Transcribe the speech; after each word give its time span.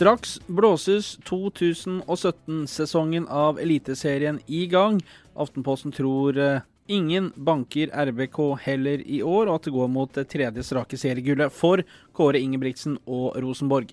Straks 0.00 0.40
blåses 0.46 1.18
2017-sesongen 1.28 3.26
av 3.28 3.58
Eliteserien 3.60 4.38
i 4.46 4.62
gang. 4.66 5.02
Aftenposten 5.36 5.92
tror 5.92 6.38
eh, 6.40 6.62
ingen 6.88 7.26
banker 7.36 7.92
RBK 7.92 8.38
heller 8.64 9.02
i 9.04 9.18
år, 9.20 9.50
og 9.50 9.58
at 9.58 9.68
det 9.68 9.74
går 9.74 9.92
mot 9.92 10.14
det 10.16 10.24
tredje 10.32 10.64
strake 10.64 10.96
seriegullet 10.96 11.52
for 11.52 11.84
Kåre 12.16 12.40
Ingebrigtsen 12.40 12.96
og 13.04 13.36
Rosenborg. 13.44 13.92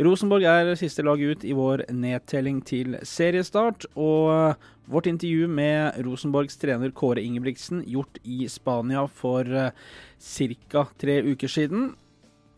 Rosenborg 0.00 0.48
er 0.48 0.72
siste 0.80 1.04
lag 1.04 1.20
ut 1.20 1.44
i 1.44 1.52
vår 1.52 1.84
nedtelling 2.00 2.64
til 2.64 2.96
seriestart, 3.04 3.84
og 3.92 4.56
vårt 4.88 5.12
intervju 5.12 5.52
med 5.52 6.00
Rosenborgs 6.08 6.56
trener 6.64 6.96
Kåre 6.96 7.20
Ingebrigtsen, 7.20 7.84
gjort 7.84 8.24
i 8.24 8.48
Spania 8.48 9.04
for 9.04 9.44
eh, 9.44 9.76
ca. 10.16 10.88
tre 10.96 11.20
uker 11.28 11.58
siden, 11.60 11.92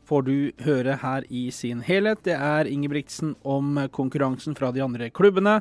får 0.07 0.25
du 0.27 0.37
høre 0.65 0.99
her 1.03 1.27
i 1.33 1.49
sin 1.55 1.83
helhet. 1.85 2.23
Det 2.27 2.37
er 2.37 2.71
Ingebrigtsen 2.71 3.35
om 3.43 3.77
konkurransen 3.95 4.57
fra 4.59 4.73
de 4.75 4.83
andre 4.85 5.11
klubbene. 5.15 5.61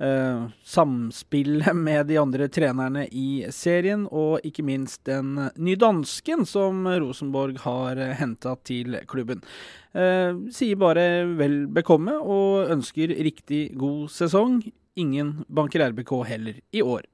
Uh, 0.00 0.48
samspillet 0.64 1.76
med 1.86 2.06
de 2.08 2.16
andre 2.16 2.46
trenerne 2.48 3.02
i 3.12 3.44
serien, 3.52 4.06
og 4.08 4.40
ikke 4.48 4.64
minst 4.64 5.02
den 5.04 5.34
nydansken 5.60 6.46
som 6.48 6.88
Rosenborg 6.88 7.60
har 7.66 8.00
henta 8.16 8.54
til 8.64 8.96
klubben. 9.10 9.44
Uh, 9.92 10.48
sier 10.54 10.80
bare 10.80 11.04
vel 11.36 11.66
bekomme 11.68 12.16
og 12.16 12.72
ønsker 12.72 13.12
riktig 13.20 13.66
god 13.76 14.08
sesong. 14.14 14.62
Ingen 14.96 15.40
banker 15.52 15.84
RBK 15.90 16.16
heller 16.32 16.64
i 16.72 16.80
år. 16.80 17.04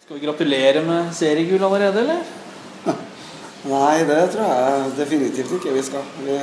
Skal 0.00 0.16
vi 0.16 0.26
gratulere 0.26 0.84
med 0.86 1.12
seriegull 1.18 1.64
allerede, 1.66 2.04
eller? 2.06 2.45
Nei, 3.66 4.04
det 4.06 4.20
tror 4.30 4.46
jeg 4.46 4.90
definitivt 4.94 5.52
ikke 5.56 5.72
vi 5.74 5.82
skal. 5.82 6.04
Vi, 6.22 6.34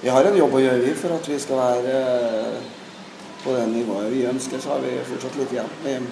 vi 0.00 0.12
har 0.12 0.24
en 0.24 0.36
jobb 0.38 0.54
å 0.56 0.62
gjøre 0.62 0.92
for 0.96 1.12
at 1.18 1.26
vi 1.28 1.40
skal 1.42 1.58
være 1.60 1.98
på 3.42 3.56
det 3.56 3.66
nivået 3.74 4.12
vi 4.14 4.22
ønsker. 4.30 4.62
Så 4.62 4.72
har 4.72 4.80
vi 4.84 4.94
fortsatt 5.10 5.36
litt 5.36 5.52
igjen. 5.52 6.06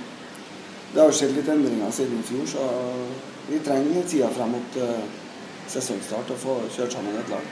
Det 0.92 1.00
har 1.00 1.14
skjedd 1.16 1.32
litt 1.38 1.48
endringer 1.48 1.94
siden 1.94 2.20
i 2.20 2.26
fjor, 2.26 2.44
så 2.50 2.66
vi 3.48 3.60
trenger 3.64 4.04
tida 4.08 4.28
frem 4.34 4.52
mot 4.56 4.76
uh, 4.80 5.00
sesongstart 5.70 6.34
å 6.34 6.36
få 6.40 6.58
kjørt 6.74 6.92
sammen 6.96 7.16
et 7.16 7.32
lag. 7.32 7.48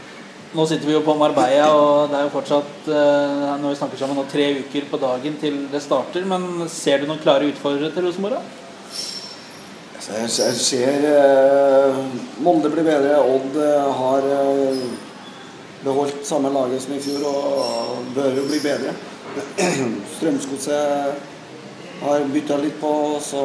Nå 0.55 0.67
sitter 0.71 0.87
vi 0.87 0.95
jo 0.95 1.01
på 1.03 1.17
Marbella, 1.19 1.71
og 1.75 2.13
det 2.13 2.19
er 2.19 2.29
jo 2.29 2.35
fortsatt 2.37 2.85
når 2.87 3.65
vi 3.73 3.79
snakker 3.81 3.99
sammen 3.99 4.29
tre 4.31 4.45
uker 4.61 4.85
på 4.87 5.01
dagen 5.03 5.41
til 5.41 5.57
det 5.73 5.81
starter. 5.83 6.29
Men 6.31 6.69
ser 6.71 7.01
du 7.03 7.09
noen 7.09 7.25
klare 7.25 7.49
utfordrere 7.51 7.91
til 7.91 8.07
Rosenborg? 8.07 8.64
Jeg, 10.05 10.29
jeg 10.37 10.57
ser 10.61 11.05
eh, 11.09 11.99
Molde 12.45 12.69
blir 12.69 12.85
bedre. 12.85 13.15
Odd 13.25 13.55
uh, 13.57 13.87
har 13.97 14.27
eh, 14.29 14.83
beholdt 15.85 16.27
samme 16.29 16.51
laget 16.53 16.83
som 16.85 16.93
i 16.93 17.01
fjor 17.01 17.25
og 17.31 18.11
bør 18.17 18.37
jo 18.37 18.43
bli 18.51 18.59
bedre. 18.61 18.93
Strømsgodset 20.17 22.03
har 22.03 22.27
bytta 22.35 22.59
litt 22.61 22.77
på, 22.83 22.93
så 23.25 23.45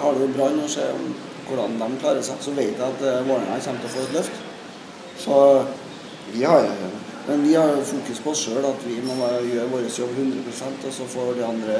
har 0.00 0.18
du 0.18 0.26
Brann 0.34 0.58
og 0.64 0.72
ser 0.72 0.98
hvordan 1.46 1.78
de 1.78 1.90
klarer 2.02 2.26
seg. 2.26 2.42
Så 2.42 2.56
vet 2.58 2.74
jeg 2.74 2.88
at 2.88 3.04
Vålerenga 3.28 3.60
kommer 3.62 3.84
til 3.84 3.90
å 3.90 3.94
få 3.94 4.06
et 4.08 4.16
løft. 4.18 4.42
Så 5.20 5.38
vi 6.32 6.42
har, 6.42 6.66
men 7.28 7.46
vi 7.46 7.54
har 7.54 7.70
fokus 7.86 8.24
på 8.24 8.34
oss 8.34 8.42
sjøl, 8.48 8.66
at 8.66 8.82
vi 8.88 8.98
må 9.06 9.14
gjøre 9.46 9.70
vår 9.70 9.86
jobb 9.86 10.18
100% 10.18 10.88
og 10.88 10.98
så 10.98 11.06
får 11.14 11.36
de 11.38 11.46
andre 11.52 11.78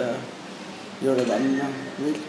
gjøre 1.03 1.27
det 1.27 1.43
de 1.43 1.73
vil. 2.05 2.23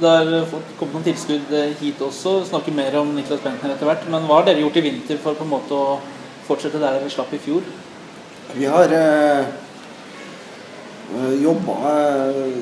Det 0.00 0.08
har 0.08 0.46
kommet 0.78 0.94
noen 0.96 1.04
tilskudd 1.04 1.50
hit 1.80 2.00
også. 2.00 2.38
Snakker 2.48 2.72
mer 2.72 2.94
om 3.02 3.10
Niklas 3.12 3.42
Bentner 3.44 3.74
etter 3.74 3.88
hvert. 3.88 4.06
Men 4.08 4.24
hva 4.24 4.40
har 4.40 4.46
dere 4.48 4.62
gjort 4.62 4.78
i 4.80 4.84
vinter 4.86 5.20
for 5.20 5.36
på 5.36 5.44
en 5.44 5.52
måte 5.52 5.76
å 5.76 5.98
fortsette 6.46 6.80
der 6.80 6.96
dere 6.96 7.12
slapp 7.12 7.34
i 7.36 7.40
fjor? 7.42 7.66
Vi 8.54 8.64
har 8.66 8.94
eh, 8.96 9.44
jobba 11.42 11.76
eh, 11.90 12.56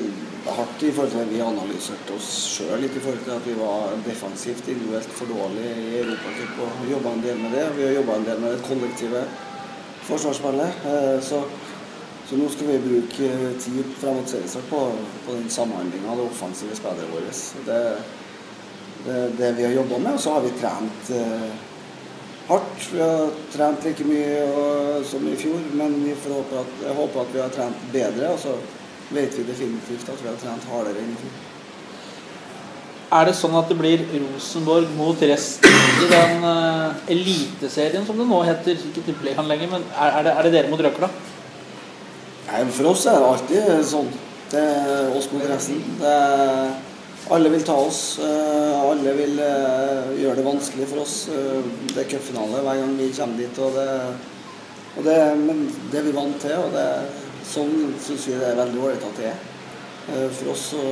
hardt 0.49 0.83
i 0.83 0.91
forhold 0.91 1.13
til 1.13 1.23
at 1.23 1.31
Vi 1.31 1.41
analyserte 1.41 2.17
oss 2.17 2.29
sjøl 2.57 2.83
litt 2.83 2.97
i 2.97 3.01
forhold 3.03 3.23
til 3.25 3.35
at 3.37 3.47
vi 3.47 3.55
var 3.57 3.95
defensivt 4.05 4.67
individuelt 4.67 5.15
for 5.15 5.31
dårlig 5.31 5.65
i 5.69 6.01
Europacup. 6.03 6.59
Og 6.65 6.91
jobba 6.91 7.15
en 7.15 7.23
del 7.25 7.39
med 7.41 7.55
det. 7.55 7.65
Vi 7.77 7.87
har 7.87 7.97
jobba 8.01 8.19
en 8.19 8.27
del 8.27 8.43
med 8.43 8.57
det 8.57 8.67
kollektive 8.67 9.23
forsvarsspillet. 10.09 10.85
Eh, 10.91 11.17
så 12.29 12.37
nå 12.37 12.45
skal 12.53 12.67
vi 12.67 12.79
bruke 12.83 13.27
tid 13.57 13.85
fram 13.97 14.19
mot 14.19 14.29
seriestart 14.29 14.67
på, 14.69 14.79
på 15.25 15.33
den 15.33 15.49
samhandlinga 15.49 16.11
av 16.11 16.19
det 16.19 16.27
offensive 16.29 16.75
spillet 16.77 17.09
vårt. 17.09 17.39
Det 17.65 17.77
er 19.15 19.31
det, 19.37 19.51
vi 19.57 19.65
har 19.65 19.71
jobba 19.71 19.97
med. 19.97 20.13
Og 20.13 20.21
så 20.21 20.35
har 20.35 20.45
vi 20.45 20.51
trent 20.59 21.09
eh, 21.09 21.47
hardt. 22.47 22.89
Vi 22.93 23.01
har 23.01 23.31
trent 23.53 23.87
like 23.87 24.05
mye 24.05 24.43
og, 24.45 25.05
som 25.09 25.25
i 25.25 25.37
fjor, 25.39 25.61
men 25.79 25.95
vi 26.03 26.13
får 26.21 26.35
håpe 26.37 26.59
at, 26.61 26.75
jeg 26.83 26.97
håper 26.99 27.21
at 27.23 27.33
vi 27.33 27.41
har 27.41 27.55
trent 27.55 27.87
bedre. 27.93 28.33
Og 28.35 28.39
så 28.45 28.53
vet 29.09 29.37
vi 29.39 29.47
definitivt 29.49 30.13
at 30.13 30.21
vi 30.21 30.29
har 30.29 30.37
trent 30.43 30.69
hardere 30.69 31.01
enn 31.01 31.15
i 31.15 31.17
fjor. 31.23 31.39
Er 33.17 33.25
det 33.25 33.33
sånn 33.39 33.57
at 33.57 33.71
det 33.71 33.79
blir 33.79 34.03
Rosenborg 34.05 34.91
mot 34.93 35.17
resten 35.25 35.73
i 35.73 36.11
den 36.11 36.43
uh, 36.45 36.93
eliteserien 37.09 38.05
som 38.05 38.21
det 38.21 38.27
nå 38.29 38.43
heter? 38.45 38.77
Ikke 38.91 39.01
tippeligaen 39.07 39.49
lenger, 39.49 39.71
men 39.71 39.87
er, 39.95 40.19
er, 40.19 40.27
det, 40.27 40.35
er 40.35 40.45
det 40.45 40.51
dere 40.59 40.69
mot 40.69 40.83
Røkla? 40.85 41.09
Nei, 42.49 42.63
For 42.73 42.89
oss 42.89 43.05
er 43.05 43.19
det 43.21 43.27
alltid 43.29 43.81
sånn. 43.85 44.07
Det 44.49 44.61
er 44.61 45.11
oss 45.13 45.27
mot 45.29 45.43
resten. 45.45 45.83
Er, 46.01 46.71
alle 47.29 47.51
vil 47.53 47.65
ta 47.65 47.75
oss. 47.77 48.01
Alle 48.23 49.13
vil 49.19 49.37
gjøre 49.37 50.39
det 50.39 50.45
vanskelig 50.47 50.87
for 50.89 51.03
oss. 51.03 51.17
Det 51.29 52.01
er 52.01 52.09
cupfinale 52.09 52.63
hver 52.65 52.81
gang 52.81 52.95
vi 52.97 53.11
kommer 53.13 53.37
dit. 53.37 53.61
Og 53.61 53.77
det, 53.77 53.91
og 54.95 55.05
det, 55.05 55.19
men 55.43 55.67
det 55.91 56.01
er 56.01 56.07
vi 56.09 56.15
vant 56.15 56.41
til, 56.41 56.55
og 56.57 56.73
det, 56.73 56.87
sånn 57.45 57.93
syns 58.01 58.25
vi 58.31 58.39
det 58.39 58.49
er 58.49 58.57
veldig 58.63 58.81
ålreit 58.81 59.05
at 59.11 59.21
det 59.21 59.29
er. 59.29 59.45
For 60.39 60.49
oss 60.55 60.65
så, 60.71 60.83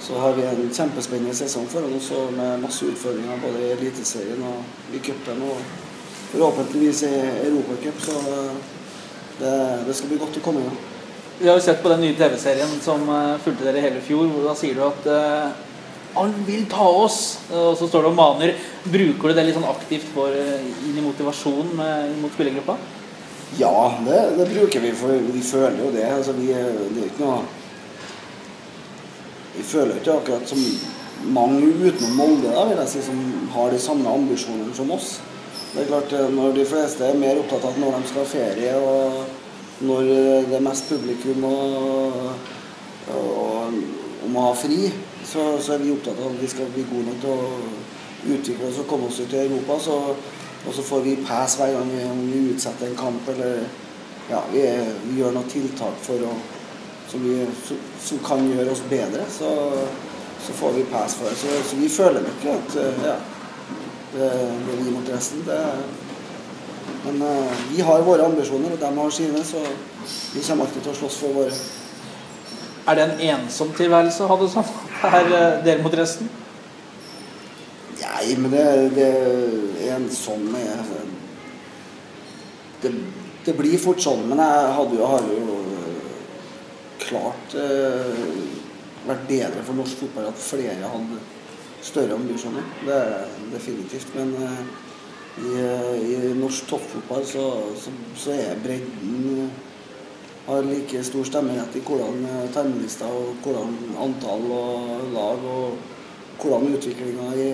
så, 0.00 0.16
har 0.24 0.40
vi 0.40 0.48
en 0.48 0.72
kjempespennende 0.72 1.36
sesong 1.36 1.68
foran 1.68 1.98
oss 2.00 2.08
med 2.32 2.64
masse 2.64 2.88
utfordringer 2.88 3.44
både 3.44 3.66
i 3.66 3.72
Eliteserien 3.76 4.40
og 4.48 4.96
i 4.96 5.04
cupen. 5.04 5.44
Og 5.52 5.60
forhåpentligvis 6.32 7.04
i 7.10 7.16
Europacup. 7.50 8.79
Det, 9.40 9.56
det, 9.86 9.94
skal 9.96 10.10
bli 10.10 10.20
godt 10.20 10.36
å 10.36 10.44
komme 10.44 10.60
i 10.60 10.68
gang. 10.68 10.78
Vi 11.40 11.48
har 11.48 11.56
jo 11.56 11.64
sett 11.64 11.80
på 11.80 11.88
den 11.88 12.02
nye 12.04 12.16
TV-serien 12.16 12.72
som 12.84 13.06
uh, 13.08 13.40
fulgte 13.40 13.64
dere 13.64 13.80
hele 13.80 14.02
fjor. 14.04 14.26
hvor 14.28 14.50
Da 14.50 14.54
sier 14.58 14.76
du 14.76 14.82
at 14.84 15.06
uh, 15.08 15.48
han 16.18 16.34
vil 16.44 16.66
ta 16.68 16.84
oss. 16.84 17.38
Og 17.48 17.72
så 17.80 17.88
står 17.88 18.04
det 18.04 18.10
og 18.12 18.18
maner. 18.18 18.52
Bruker 18.84 19.30
du 19.30 19.38
det 19.38 19.46
litt 19.48 19.56
sånn 19.56 19.70
aktivt 19.70 20.10
for, 20.12 20.36
uh, 20.36 20.84
inn 20.84 20.98
i 21.00 21.06
motivasjonen 21.06 21.80
mot 22.20 22.36
spillergruppa? 22.36 22.76
Ja, 23.58 23.72
det, 24.04 24.20
det, 24.36 24.50
bruker 24.52 24.84
vi. 24.84 24.92
For 25.00 25.32
vi 25.32 25.46
føler 25.48 25.80
jo 25.80 25.88
det. 25.96 26.04
Altså, 26.18 26.36
vi, 26.36 26.52
det 26.52 27.06
er 27.06 27.08
ikke 27.08 27.24
noe 27.24 27.40
Vi 29.56 29.64
føler 29.66 29.96
ikke 29.96 30.20
akkurat 30.20 30.52
som 30.52 30.60
mange 31.32 31.64
utenom 31.80 32.12
Molde 32.16 32.52
da, 32.52 32.68
vil 32.68 32.78
jeg 32.80 32.92
si, 32.92 33.02
som 33.08 33.18
har 33.56 33.72
de 33.72 33.80
samme 33.82 34.12
ambisjonene 34.20 34.76
som 34.76 34.92
oss. 34.94 35.18
Det 35.74 35.82
er 35.82 35.86
klart, 35.86 36.12
eh, 36.12 36.32
Når 36.34 36.52
de 36.52 36.66
fleste 36.66 37.04
er 37.04 37.18
mer 37.18 37.38
opptatt 37.38 37.64
av 37.64 37.78
når 37.78 38.00
de 38.00 38.08
skal 38.08 38.24
ha 38.24 38.30
ferie, 38.30 38.72
og 38.76 39.86
når 39.86 40.02
det 40.50 40.56
er 40.56 40.66
mest 40.66 40.88
publikum 40.90 41.44
og, 41.44 42.16
og, 43.14 43.70
og 44.24 44.28
må 44.34 44.48
ha 44.48 44.56
fri, 44.58 44.90
så, 45.24 45.46
så, 45.62 45.72
er 45.72 45.84
vi 45.84 45.92
opptatt 45.94 46.18
av 46.18 46.32
at 46.32 46.42
vi 46.42 46.50
skal 46.50 46.72
bli 46.74 46.84
gode 46.90 47.06
nok 47.06 47.22
til 47.22 47.30
å 47.30 48.34
utvikle 48.34 48.68
oss 48.68 48.82
og 48.82 48.90
komme 48.90 49.08
oss 49.08 49.22
ut 49.22 49.32
i 49.32 49.42
Europa. 49.46 49.78
Så, 49.86 49.98
og 50.66 50.74
så 50.76 50.82
får 50.84 51.06
vi 51.06 51.16
pass 51.24 51.56
hver 51.60 51.72
gang 51.76 51.94
vi, 51.94 52.04
vi 52.34 52.44
utsetter 52.52 52.90
en 52.90 52.98
kamp 52.98 53.30
eller 53.32 53.62
ja, 54.30 54.42
vi, 54.52 54.66
vi 55.06 55.20
gjør 55.20 55.38
noen 55.38 55.48
tiltak 55.54 56.02
for 56.02 56.26
å, 56.26 56.34
som, 57.08 57.22
vi, 57.24 57.46
som, 58.02 58.20
kan 58.26 58.42
gjøre 58.50 58.74
oss 58.74 58.82
bedre. 58.90 59.22
Så, 59.38 59.54
så 60.44 60.56
får 60.60 60.80
vi 60.80 60.88
pass 60.90 61.14
for 61.14 61.30
det. 61.30 61.38
Så, 61.38 61.78
vi 61.78 61.88
føler 61.88 62.26
nok 62.26 62.48
at 62.58 62.80
ja, 63.06 63.20
det, 64.12 64.30
det 64.66 64.78
vi 64.78 64.90
mot 64.90 65.10
resten. 65.12 65.44
Det, 65.46 65.58
men 67.04 67.22
uh, 67.22 67.52
vi 67.70 67.80
har 67.82 68.02
våre 68.02 68.26
ambisjoner, 68.26 68.74
og 68.74 68.80
de 68.80 68.90
har 68.98 69.10
sine, 69.10 69.44
så 69.44 69.62
vi 70.34 70.42
kommer 70.44 70.66
alltid 70.66 70.82
til 70.84 70.92
å 70.92 70.98
slåss 71.00 71.18
for 71.22 71.38
våre. 71.38 71.54
Er 72.88 72.98
det 72.98 73.06
en 73.06 73.24
ensom 73.36 73.72
tilværelse 73.76 74.24
å 74.24 74.30
ha 74.30 74.38
det 74.40 74.50
sånn? 74.52 74.76
Er 75.06 75.32
uh, 75.32 75.64
dere 75.64 75.84
mot 75.84 75.96
resten? 75.96 76.30
Nei, 78.00 78.34
men 78.36 78.52
det, 78.52 78.64
det 78.96 79.08
er 79.86 79.94
en 79.96 80.10
sånn 80.12 80.50
det, 82.82 82.90
det, 83.46 83.54
blir 83.56 83.80
fort 83.80 84.00
sånn. 84.04 84.26
Men 84.28 84.42
jeg 84.44 84.72
hadde 84.76 84.98
jo, 84.98 85.08
har 85.08 85.28
jo 85.28 85.60
klart 87.00 87.56
uh, 87.56 88.24
vært 89.06 89.24
bedre 89.28 89.64
for 89.64 89.78
norsk 89.78 90.04
fotball 90.04 90.28
at 90.28 90.42
flere 90.42 90.92
hadde 90.92 91.20
større 91.82 92.14
ambisjoner. 92.14 92.62
Det 92.86 92.94
er 92.94 93.26
definitivt. 93.52 94.14
Men 94.14 94.34
uh, 94.34 94.60
i, 95.40 96.14
i, 96.14 96.32
norsk 96.38 96.68
toppfotball 96.68 97.26
så, 97.26 97.46
så, 97.76 97.92
så, 98.16 98.32
er 98.32 98.62
bredden 98.64 99.26
uh, 99.38 99.50
har 100.46 100.66
like 100.66 101.04
stor 101.06 101.24
stemmerett 101.28 101.76
i 101.76 101.84
hvordan 101.86 102.24
uh, 102.26 103.10
og 103.10 103.34
hvordan 103.44 103.76
antall 104.06 104.50
og 104.50 105.12
lag 105.14 105.44
og 105.44 105.78
hvordan 106.40 106.74
utviklinga 106.74 107.30
i, 107.36 107.48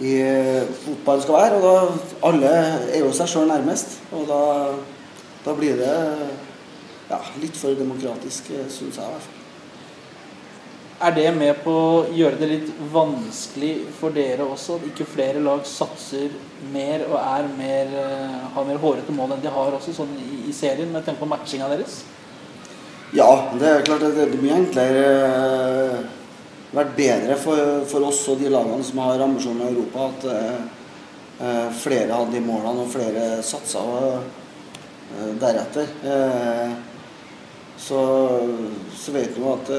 i 0.00 0.14
fotball 0.84 1.22
skal 1.22 1.34
være. 1.34 1.60
Og 1.60 1.62
da 1.62 2.28
alle 2.28 2.56
er 2.92 2.98
jo 3.00 3.12
seg 3.12 3.28
sjøl 3.28 3.48
nærmest. 3.48 4.00
Og 4.12 4.26
da, 4.28 4.40
da 5.44 5.54
blir 5.58 5.76
det 5.80 5.94
ja, 7.10 7.20
litt 7.40 7.56
for 7.56 7.76
demokratisk, 7.76 8.52
syns 8.68 8.96
jeg 8.96 9.04
i 9.04 9.14
hvert 9.14 9.28
fall. 9.28 9.41
Er 11.02 11.14
det 11.16 11.30
med 11.34 11.56
på 11.64 11.72
å 11.72 12.02
gjøre 12.14 12.38
det 12.38 12.46
litt 12.46 12.68
vanskelig 12.92 13.72
for 13.98 14.14
dere 14.14 14.44
også? 14.46 14.76
At 14.78 14.84
ikke 14.92 15.06
flere 15.10 15.40
lag 15.42 15.64
satser 15.66 16.30
mer 16.70 17.02
og 17.08 17.16
er 17.18 17.48
mer, 17.56 17.90
eh, 17.98 18.36
har 18.54 18.68
mer 18.68 18.78
hårete 18.78 19.14
mål 19.16 19.34
enn 19.34 19.42
de 19.42 19.50
har 19.50 19.74
også 19.74 19.96
sånn 19.96 20.12
i, 20.22 20.44
i 20.46 20.54
serien, 20.54 20.92
med 20.94 21.02
tanke 21.02 21.24
på 21.24 21.30
matchinga 21.32 21.72
deres? 21.72 22.04
Ja, 23.18 23.50
det 23.58 23.66
er 23.66 23.82
klart 23.88 24.06
at 24.06 24.14
det 24.14 24.38
mye 24.44 24.60
enklere 24.60 25.02
eh, 25.16 25.98
vært 26.70 26.94
bedre 27.00 27.40
for, 27.40 27.82
for, 27.90 28.06
oss 28.06 28.22
og 28.30 28.38
de 28.38 28.54
lagene 28.54 28.86
som 28.86 29.02
har 29.02 29.26
ambisjoner 29.26 29.66
i 29.66 29.74
Europa, 29.74 30.06
at 30.06 30.30
eh, 31.42 31.68
flere 31.82 32.14
hadde 32.14 32.38
de 32.38 32.46
målene 32.46 32.86
og 32.86 32.94
flere 32.94 33.42
satsa 33.42 33.82
eh, 34.06 35.30
deretter. 35.42 35.90
Så, 37.82 38.00
så 38.94 39.12
vet 39.18 39.34
vi 39.34 39.42
jo 39.42 39.56
at 39.56 39.70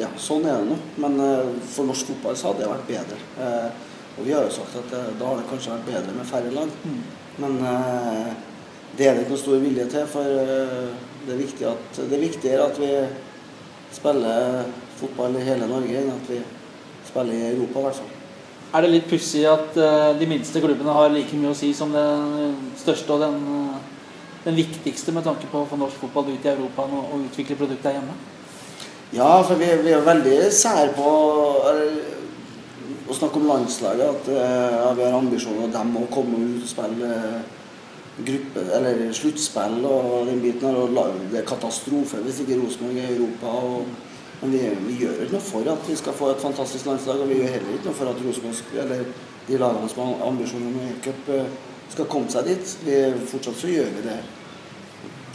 ja, 0.00 0.08
sånn 0.20 0.46
er 0.48 0.62
det 0.62 0.70
nå. 0.70 0.76
Men 1.04 1.18
uh, 1.20 1.50
for 1.68 1.88
norsk 1.88 2.12
fotball 2.12 2.36
så 2.38 2.50
hadde 2.50 2.64
det 2.64 2.70
vært 2.70 2.88
bedre. 2.88 3.18
Uh, 3.36 3.90
og 4.16 4.24
vi 4.26 4.32
har 4.34 4.46
jo 4.46 4.54
sagt 4.54 4.78
at 4.80 4.94
uh, 4.96 5.10
da 5.18 5.28
har 5.28 5.40
det 5.40 5.50
kanskje 5.50 5.74
vært 5.74 5.90
bedre 5.90 6.14
med 6.16 6.28
færre 6.28 6.54
lag. 6.54 6.72
Mm. 6.86 7.02
Men 7.42 7.54
det 8.98 9.06
er 9.08 9.14
det 9.16 9.22
ikke 9.22 9.32
noe 9.32 9.40
stor 9.40 9.60
vilje 9.62 9.86
til. 9.92 10.08
For 10.12 10.32
det, 11.26 11.36
er 11.36 11.70
at, 11.70 12.00
det 12.00 12.16
er 12.16 12.20
viktigere 12.26 12.66
at 12.68 12.80
vi 12.80 12.90
spiller 13.96 14.66
fotball 14.98 15.38
i 15.40 15.44
hele 15.46 15.68
Norge 15.70 15.96
enn 15.96 16.10
at 16.12 16.28
vi 16.28 16.42
spiller 17.08 17.32
i 17.32 17.46
Europa, 17.54 17.80
i 17.80 17.86
hvert 17.86 18.02
fall. 18.02 18.10
Er 18.72 18.84
det 18.84 18.90
litt 18.92 19.08
pussig 19.08 19.46
at 19.48 19.80
de 20.20 20.28
minste 20.28 20.60
klubbene 20.60 20.92
har 20.96 21.08
like 21.12 21.40
mye 21.40 21.54
å 21.54 21.56
si 21.56 21.72
som 21.76 21.92
den 21.92 22.52
største 22.80 23.16
og 23.16 23.24
den, 23.24 23.40
den 24.44 24.60
viktigste 24.60 25.16
med 25.16 25.24
tanke 25.24 25.48
på 25.48 25.64
å 25.64 25.70
få 25.72 25.80
norsk 25.80 26.04
fotball 26.04 26.28
ut 26.34 26.44
i 26.44 26.52
Europa 26.52 26.84
og 26.84 27.16
utvikle 27.30 27.56
produktet 27.64 27.96
hjemme? 27.96 28.16
Ja, 29.12 29.42
for 29.44 29.54
vi, 29.60 29.66
vi 29.84 29.90
er 29.92 30.04
veldig 30.06 30.36
sære 30.56 30.94
på 30.96 31.08
å 33.12 33.16
snakke 33.16 33.36
om 33.36 33.48
landslaget. 33.50 34.06
At 34.08 34.28
ja, 34.32 34.92
vi 34.96 35.04
har 35.04 35.16
ambisjoner 35.18 35.66
om 35.66 35.74
dem 35.74 35.98
å 36.00 36.06
komme 36.12 36.38
ut 36.40 36.62
og 36.62 36.70
spille 36.70 37.10
gruppe, 38.24 38.62
eller 38.78 39.02
sluttspill 39.16 39.84
og 39.84 40.30
den 40.30 40.40
biten 40.40 40.64
her. 40.64 40.78
Og 40.80 40.96
det 41.28 41.42
er 41.42 41.50
katastrofe 41.50 42.22
hvis 42.24 42.40
ikke 42.40 42.56
Rosenborg 42.62 43.02
er 43.02 43.10
i 43.10 43.18
Europa. 43.18 43.52
Og, 43.52 43.90
men 44.40 44.54
vi, 44.54 44.62
vi, 44.86 44.96
gjør 45.02 45.20
ikke 45.26 45.36
noe 45.36 45.44
for 45.44 45.68
at 45.74 45.84
vi 45.90 45.96
skal 46.00 46.16
få 46.16 46.30
et 46.32 46.40
fantastisk 46.46 46.88
landslag. 46.88 47.20
Og 47.20 47.28
vi 47.28 47.42
gjør 47.42 47.52
heller 47.58 47.76
ikke 47.76 47.90
noe 47.90 47.98
for 47.98 48.14
at 48.14 48.22
Rosenborg, 48.24 48.78
eller 48.86 49.04
de 49.50 49.60
lagene 49.60 49.92
som 49.92 50.06
har 50.06 50.24
ambisjoner 50.30 50.72
om 50.72 50.88
e-cup, 50.88 51.28
skal 51.92 52.08
komme 52.08 52.32
seg 52.32 52.48
dit. 52.48 52.74
Vi, 52.88 52.96
fortsatt 53.28 53.60
så 53.60 53.74
gjør 53.76 53.92
vi 53.98 54.06
det. 54.08 54.16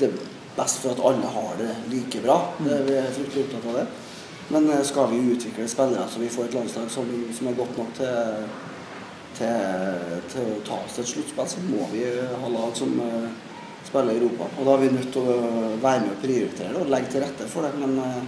det 0.01 0.11
best 0.57 0.81
for 0.81 0.95
at 0.95 1.03
alle 1.05 1.31
har 1.33 1.57
det 1.59 1.73
like 1.91 2.21
bra. 2.23 2.37
Det, 2.57 2.77
vi 2.87 2.95
er 2.97 3.11
fryktelig 3.13 3.45
opptatt 3.45 3.67
av 3.71 3.79
det. 3.79 3.87
Men 4.53 4.69
eh, 4.71 4.83
skal 4.87 5.11
vi 5.11 5.19
utvikle 5.33 5.67
spillere 5.69 6.07
så 6.09 6.21
vi 6.21 6.31
får 6.31 6.47
et 6.47 6.57
landslag 6.57 6.89
som, 6.91 7.11
som 7.33 7.49
er 7.49 7.59
godt 7.59 7.77
nok 7.77 7.91
til, 7.99 8.47
til, 9.37 10.23
til, 10.31 10.55
å 10.55 10.63
ta 10.67 10.79
oss 10.79 10.97
til 10.97 11.05
et 11.05 11.11
sluttspill, 11.11 11.51
så 11.51 11.65
må 11.67 11.89
vi 11.91 12.05
ha 12.07 12.51
lag 12.53 12.73
som 12.79 12.95
uh, 12.97 13.27
spiller 13.85 14.15
i 14.15 14.21
Europa. 14.21 14.49
Og 14.57 14.65
da 14.65 14.75
er 14.75 14.83
vi 14.85 14.91
nødt 14.95 15.13
til 15.13 15.29
å 15.29 15.37
være 15.83 16.03
med 16.05 16.15
og 16.15 16.21
prioritere 16.23 16.73
det 16.73 16.81
og 16.81 16.91
legge 16.93 17.13
til 17.13 17.25
rette 17.25 17.49
for 17.51 17.67
det. 17.67 17.73
Men 17.77 18.27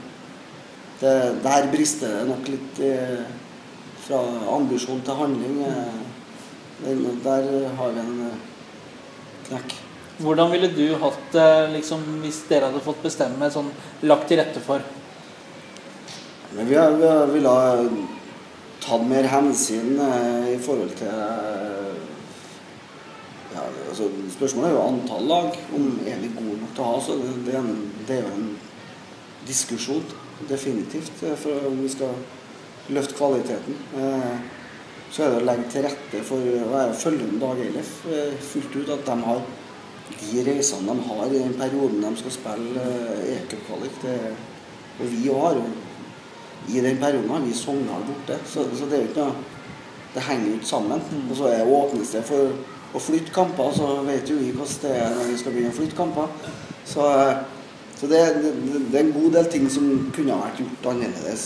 det, 1.02 1.16
der 1.44 1.72
brister 1.74 2.20
det 2.20 2.30
nok 2.30 2.52
litt 2.52 2.84
fra 4.06 4.22
ambisjon 4.56 5.04
til 5.06 5.20
handling. 5.20 5.60
der 7.24 7.52
har 7.80 7.94
vi 7.96 8.06
en 8.06 8.26
knekk. 9.50 9.80
Hvordan 10.20 10.52
ville 10.52 10.68
du 10.76 10.86
hatt 11.00 11.32
det 11.32 11.50
liksom, 11.78 12.02
hvis 12.24 12.42
dere 12.50 12.68
hadde 12.68 12.84
fått 12.84 13.04
bestemme 13.06 13.48
sånn 13.54 13.70
lagt 14.04 14.28
til 14.28 14.42
rette 14.42 14.60
for? 14.64 14.84
Men 16.56 16.68
vi, 16.68 16.76
ville 17.34 17.54
ha 17.54 17.76
tatt 18.84 19.06
mer 19.08 19.30
hensyn 19.32 19.96
eh, 20.02 20.56
i 20.56 20.60
forhold 20.64 20.92
til 21.00 21.14
ja, 23.54 23.64
altså, 23.90 24.10
Spørsmålet 24.34 24.70
er 24.70 24.76
jo 24.76 24.84
antall 24.88 25.30
lag. 25.30 25.56
Om 25.76 25.88
er 26.08 26.20
vi 26.22 26.34
gode 26.36 26.58
nok 26.62 26.76
til 26.76 26.84
å 26.84 26.90
ha. 26.90 27.00
Så 27.06 27.18
det, 27.22 27.32
det, 27.48 27.56
er 27.56 27.64
en, 27.64 27.80
det 28.08 28.18
er 28.18 28.28
jo 28.28 28.36
en 28.36 28.50
diskusjon, 29.48 30.04
definitivt, 30.50 31.24
eh, 31.24 31.36
for 31.40 31.70
om 31.70 31.80
vi 31.84 31.90
skal 31.92 32.14
løfte 32.94 33.18
kvaliteten. 33.18 33.80
Eh, 33.98 34.36
så 35.10 35.26
er 35.26 35.34
det 35.34 35.42
å 35.42 35.48
legge 35.48 35.72
til 35.74 35.88
rette 35.88 36.22
for 36.26 36.52
å 36.60 36.70
være 36.70 36.98
følgende 36.98 37.42
Dag 37.42 37.64
Eilif 37.64 37.96
eh, 38.12 38.36
fullt 38.52 38.78
ut. 38.78 38.94
At 38.94 39.08
de 39.08 39.18
har 39.26 39.42
de 40.20 40.44
reisene 40.46 40.94
de 40.94 41.08
har 41.08 41.26
i 41.34 41.42
den 41.42 41.54
perioden 41.60 42.04
de 42.04 42.12
skal 42.20 42.34
spille 42.36 42.86
eh, 42.86 43.38
EK-kvalik. 43.38 44.04
Og 45.00 45.06
vi 45.12 45.30
òg 45.32 45.46
har 45.46 45.62
I 46.70 46.82
den 46.84 46.98
perioden 47.00 47.30
har 47.30 47.46
vi 47.46 47.54
Sogndal 47.54 48.04
borte. 48.08 48.40
Så, 48.46 48.66
så, 48.76 48.86
det 48.86 48.98
er 48.98 49.06
jo 49.06 49.12
ikke 49.12 49.30
noe 49.30 49.48
Det 50.14 50.26
henger 50.26 50.48
jo 50.48 50.58
ikke 50.58 50.66
sammen. 50.66 51.02
Mm. 51.12 51.30
Og 51.30 51.38
så 51.38 51.48
er 51.54 51.72
åpnes 51.78 52.12
det 52.16 52.26
for 52.26 52.52
å 52.98 53.00
flytte 53.00 53.34
kamper, 53.34 53.70
så 53.78 53.88
vet 54.02 54.30
jo 54.30 54.40
vi 54.40 54.50
hvordan 54.50 54.80
det 54.82 54.94
er 54.98 55.12
når 55.14 55.28
vi 55.30 55.38
skal 55.38 55.54
begynne 55.54 55.70
å 55.70 55.78
flytte 55.78 55.98
kamper. 55.98 56.32
Så, 56.90 57.06
så 58.00 58.10
det, 58.10 58.22
det, 58.42 58.54
det, 58.90 58.96
er 58.96 59.04
en 59.04 59.14
god 59.14 59.36
del 59.38 59.52
ting 59.54 59.68
som 59.70 60.10
kunne 60.16 60.34
ha 60.34 60.48
vært 60.48 60.64
gjort 60.64 60.88
annerledes. 60.96 61.44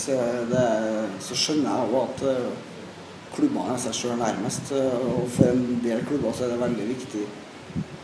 Det, 0.54 0.64
så 1.28 1.40
skjønner 1.42 1.68
jeg 1.68 1.90
òg 1.90 1.98
at 2.06 2.24
eh, 2.32 2.48
klubbene 3.36 3.76
er 3.76 3.84
seg 3.84 4.00
sjøl 4.00 4.16
nærmest. 4.22 4.72
Og 4.72 5.28
for 5.36 5.52
en 5.52 5.82
del 5.84 6.06
klubber 6.08 6.32
så 6.32 6.48
er 6.48 6.56
det 6.56 6.64
veldig 6.64 6.90
viktig 6.94 7.28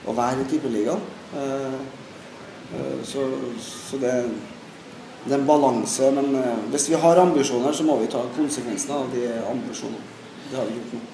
å 0.07 0.15
være 0.15 0.43
i 0.43 0.49
Tippeligaen. 0.49 1.03
Eh, 1.35 1.75
eh, 2.75 2.97
så, 3.03 3.25
så 3.59 3.99
det, 4.01 4.15
det, 5.25 5.33
er 5.33 5.37
en 5.39 5.47
balanse. 5.49 6.11
Men 6.15 6.33
eh, 6.39 6.65
hvis 6.73 6.89
vi 6.93 6.99
har 6.99 7.21
ambisjoner, 7.21 7.75
så 7.75 7.85
må 7.87 7.99
vi 8.01 8.11
ta 8.11 8.23
konsekvensene 8.37 8.99
av 9.03 9.13
de 9.13 9.27
ambisjonene. 9.51 10.17
Det 10.49 10.57
har 10.57 10.69
vi 10.69 10.77
gjort 10.79 10.97
nå. 10.97 11.05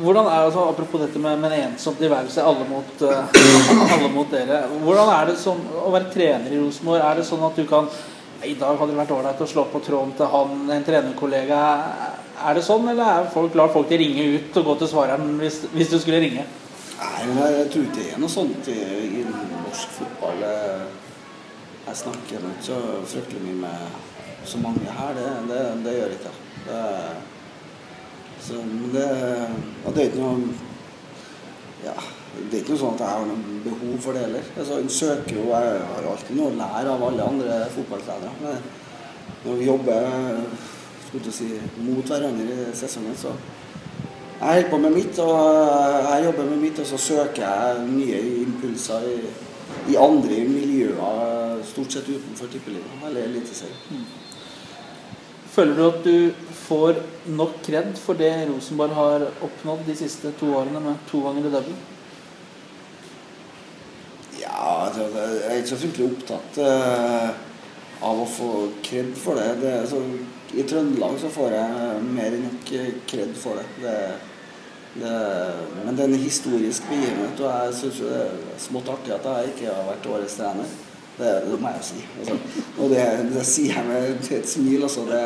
Hvordan 0.00 0.24
er 0.32 0.46
det, 0.46 0.52
så, 0.54 0.62
Apropos 0.70 1.02
dette 1.02 1.20
med, 1.20 1.44
en 1.44 1.52
ensom 1.52 1.98
tilværelse, 1.98 2.40
alle 2.40 2.64
alle 2.64 4.08
mot 4.08 4.30
dere. 4.30 4.62
Hvordan 4.80 5.10
er 5.18 5.28
det 5.28 5.36
sånn 5.42 5.60
å 5.82 5.92
være 5.92 6.08
trener 6.14 6.48
i 6.48 6.62
Rosenborg? 6.62 7.02
Er 7.04 7.20
det 7.20 7.26
sånn 7.28 7.44
at 7.44 7.60
du 7.60 7.66
kan 7.68 7.90
I 8.42 8.54
dag 8.58 8.78
hadde 8.80 8.90
det 8.90 8.98
vært 8.98 9.12
ålreit 9.14 9.42
å 9.44 9.46
slå 9.46 9.66
på 9.70 9.82
tråden 9.84 10.16
til 10.18 10.26
han, 10.32 10.64
en 10.72 10.86
trenerkollega. 10.86 11.60
Er 12.42 12.56
det 12.56 12.64
sånn, 12.66 12.88
eller 12.90 13.20
er 13.20 13.28
folk, 13.30 13.54
lar 13.54 13.70
folk 13.70 13.86
til 13.92 14.00
ringe 14.00 14.24
ut 14.32 14.56
og 14.58 14.66
gå 14.66 14.74
til 14.80 14.90
svareren 14.90 15.36
hvis, 15.38 15.60
hvis 15.76 15.92
du 15.92 16.00
skulle 16.00 16.24
ringe? 16.24 16.48
Nei, 17.02 17.50
jeg 17.56 17.68
tror 17.72 17.86
ikke 17.86 17.98
det 17.98 18.08
er 18.12 18.22
noe 18.22 18.30
sånt 18.30 18.68
i, 18.70 18.78
i 19.20 19.22
norsk 19.26 19.94
fotball. 19.98 20.42
Jeg 21.82 21.98
snakker 21.98 22.48
ikke 22.50 22.66
så 22.66 22.80
fryktelig 23.10 23.42
mye 23.46 23.60
med 23.64 24.00
så 24.46 24.58
mange 24.62 24.96
her. 24.98 25.14
Det, 25.18 25.28
det, 25.50 25.62
det 25.86 25.94
gjør 25.98 26.16
ikke 26.16 26.32
jeg. 26.32 26.48
Det, 26.66 26.82
så, 28.42 28.58
det, 28.94 29.06
det 29.86 30.02
er 30.02 30.08
ikke 30.08 30.22
noe 30.22 30.60
ja, 31.82 31.94
det 32.50 32.56
er 32.56 32.60
ikke 32.62 32.74
noe 32.74 32.80
sånn 32.80 32.94
at 32.94 33.02
jeg 33.02 33.12
har 33.12 33.24
noe 33.26 33.56
behov 33.64 33.96
for 34.04 34.16
det 34.16 34.22
heller. 34.26 34.50
Altså, 34.54 34.78
en 34.78 34.92
søker 34.92 35.34
jo, 35.36 35.48
Jeg 35.50 35.80
har 35.88 36.06
alltid 36.12 36.38
noe 36.38 36.52
å 36.52 36.58
lære 36.60 36.92
av 36.94 37.02
alle 37.08 37.26
andre 37.34 37.56
fotballtrenere. 37.74 38.34
Men 38.42 38.62
når 39.42 39.58
vi 39.58 39.66
jobber 39.66 40.06
si, 41.34 41.48
mot 41.82 42.06
hverandre 42.08 42.46
i 42.46 42.70
sesongen, 42.78 43.18
så 43.18 43.34
jeg 44.42 44.54
holder 44.54 44.70
på 44.70 44.78
med 44.82 44.90
mitt, 44.90 45.18
og 45.22 46.10
jeg 46.10 46.24
jobber 46.24 46.48
med 46.50 46.56
mitt, 46.64 46.78
og 46.82 46.86
så 46.86 46.98
søker 46.98 47.42
jeg 47.46 47.84
nye 47.86 48.22
impulser 48.42 49.04
i, 49.06 49.20
i 49.92 49.96
andre 49.96 50.40
miljøer, 50.50 51.60
stort 51.62 51.94
sett 51.94 52.08
utenfor 52.10 52.50
tippelivet 52.50 53.06
eller 53.06 53.28
Eliteserien. 53.28 53.78
Mm. 53.90 54.04
Føler 55.52 55.76
du 55.76 55.84
at 55.84 56.04
du 56.04 56.50
får 56.64 56.98
nok 57.36 57.58
kred 57.62 57.92
for 58.00 58.18
det 58.18 58.32
Rosenborg 58.48 58.96
har 58.96 59.26
oppnådd 59.44 59.84
de 59.86 59.96
siste 60.00 60.32
to 60.40 60.48
årene 60.56 60.80
med 60.80 61.06
to 61.10 61.20
ganger 61.22 61.46
i 61.46 61.52
double? 61.52 61.76
Ja, 64.40 64.88
altså, 64.88 65.06
jeg 65.12 65.44
er 65.52 65.60
ikke 65.60 65.70
så 65.74 65.80
fryktelig 65.84 66.08
opptatt 66.08 66.60
uh, 66.64 67.28
av 68.02 68.24
å 68.24 68.26
få 68.26 68.50
kred 68.82 69.12
for 69.22 69.38
det. 69.38 69.60
det 69.62 69.76
så, 69.92 70.00
I 70.56 70.66
Trøndelag 70.66 71.20
så 71.20 71.30
får 71.32 71.54
jeg 71.60 72.02
mer 72.10 72.34
enn 72.34 72.46
nok 72.48 72.72
kred 73.12 73.36
for 73.38 73.60
det 73.60 73.68
det, 73.84 73.96
men 74.94 75.96
det 75.96 76.04
er 76.04 76.10
en 76.10 76.20
historisk 76.20 76.84
begivenhet, 76.90 77.38
og 77.40 77.48
jeg 77.48 77.76
syns 77.78 78.00
det 78.04 78.16
er 78.18 78.34
smått 78.60 78.90
artig 78.92 79.14
at 79.16 79.28
jeg 79.28 79.52
ikke 79.54 79.70
har 79.72 79.86
vært 79.88 80.08
årets 80.12 80.34
trener. 80.36 80.74
Det, 81.18 81.32
det 81.50 81.60
må 81.60 81.68
jeg 81.68 81.80
jo 81.80 81.86
si. 81.86 82.02
Altså. 82.20 82.36
Og 82.78 82.90
det, 82.90 83.04
det, 83.34 83.44
sier 83.46 83.76
jeg 83.76 83.86
med 83.88 84.30
et 84.38 84.48
smil. 84.48 84.82
Altså. 84.82 85.04
Det, 85.08 85.22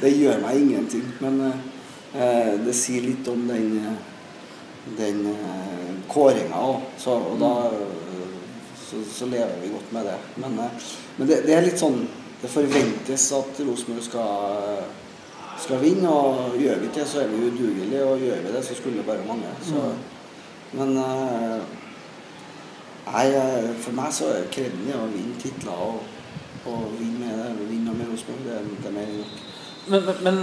det, 0.00 0.12
gjør 0.16 0.40
meg 0.42 0.60
ingenting. 0.60 1.04
Men 1.20 1.42
eh, 1.46 2.54
det 2.64 2.74
sier 2.76 3.04
litt 3.04 3.28
om 3.28 3.44
den, 3.48 3.74
den 4.98 5.26
eh, 5.34 5.90
kåringa 6.08 6.62
òg. 6.70 6.86
Og 7.12 7.36
da 7.42 7.52
så, 8.80 9.02
så, 9.12 9.28
lever 9.28 9.58
vi 9.62 9.72
godt 9.74 9.92
med 9.92 10.08
det. 10.08 10.16
Men, 10.36 10.60
eh, 10.64 10.86
men 11.18 11.32
det, 11.32 11.42
er 11.52 11.66
litt 11.66 11.80
sånn 11.80 12.06
Det 12.36 12.50
forventes 12.52 13.30
at 13.32 13.60
Rosenborg 13.64 14.04
skal 14.04 14.80
skal 15.62 15.80
vinne. 15.82 16.10
Og 16.10 16.58
gjør 16.60 16.78
vi 16.80 16.90
ikke 16.90 17.00
det, 17.00 17.08
så 17.08 17.22
er 17.22 17.32
vi 17.32 17.46
udugelige. 17.46 18.04
Og 18.04 18.20
gjør 18.20 18.44
vi 18.44 18.54
det, 18.56 18.64
så 18.64 18.74
skulle 18.74 18.98
det 18.98 19.06
bare 19.06 19.26
mangle. 19.28 19.54
Så, 19.62 19.82
men 20.76 20.96
uh, 20.98 21.62
nei, 23.06 23.26
for 23.80 23.96
meg 23.96 24.14
så 24.14 24.30
er 24.34 24.48
kreden 24.52 24.92
å 24.96 25.06
vinne 25.12 25.38
titler 25.40 25.82
og, 25.88 26.00
og 26.66 26.88
vinne 27.00 27.22
med, 27.22 27.66
vinne 27.70 27.94
med 27.96 28.10
Rosenborg. 28.12 28.46
Det, 28.46 28.62
det 28.82 28.90
er 28.90 28.96
mer 28.98 29.10
enn 29.10 29.20
nok. 29.24 29.42
Men, 29.86 30.02
men, 30.02 30.16
men, 30.26 30.38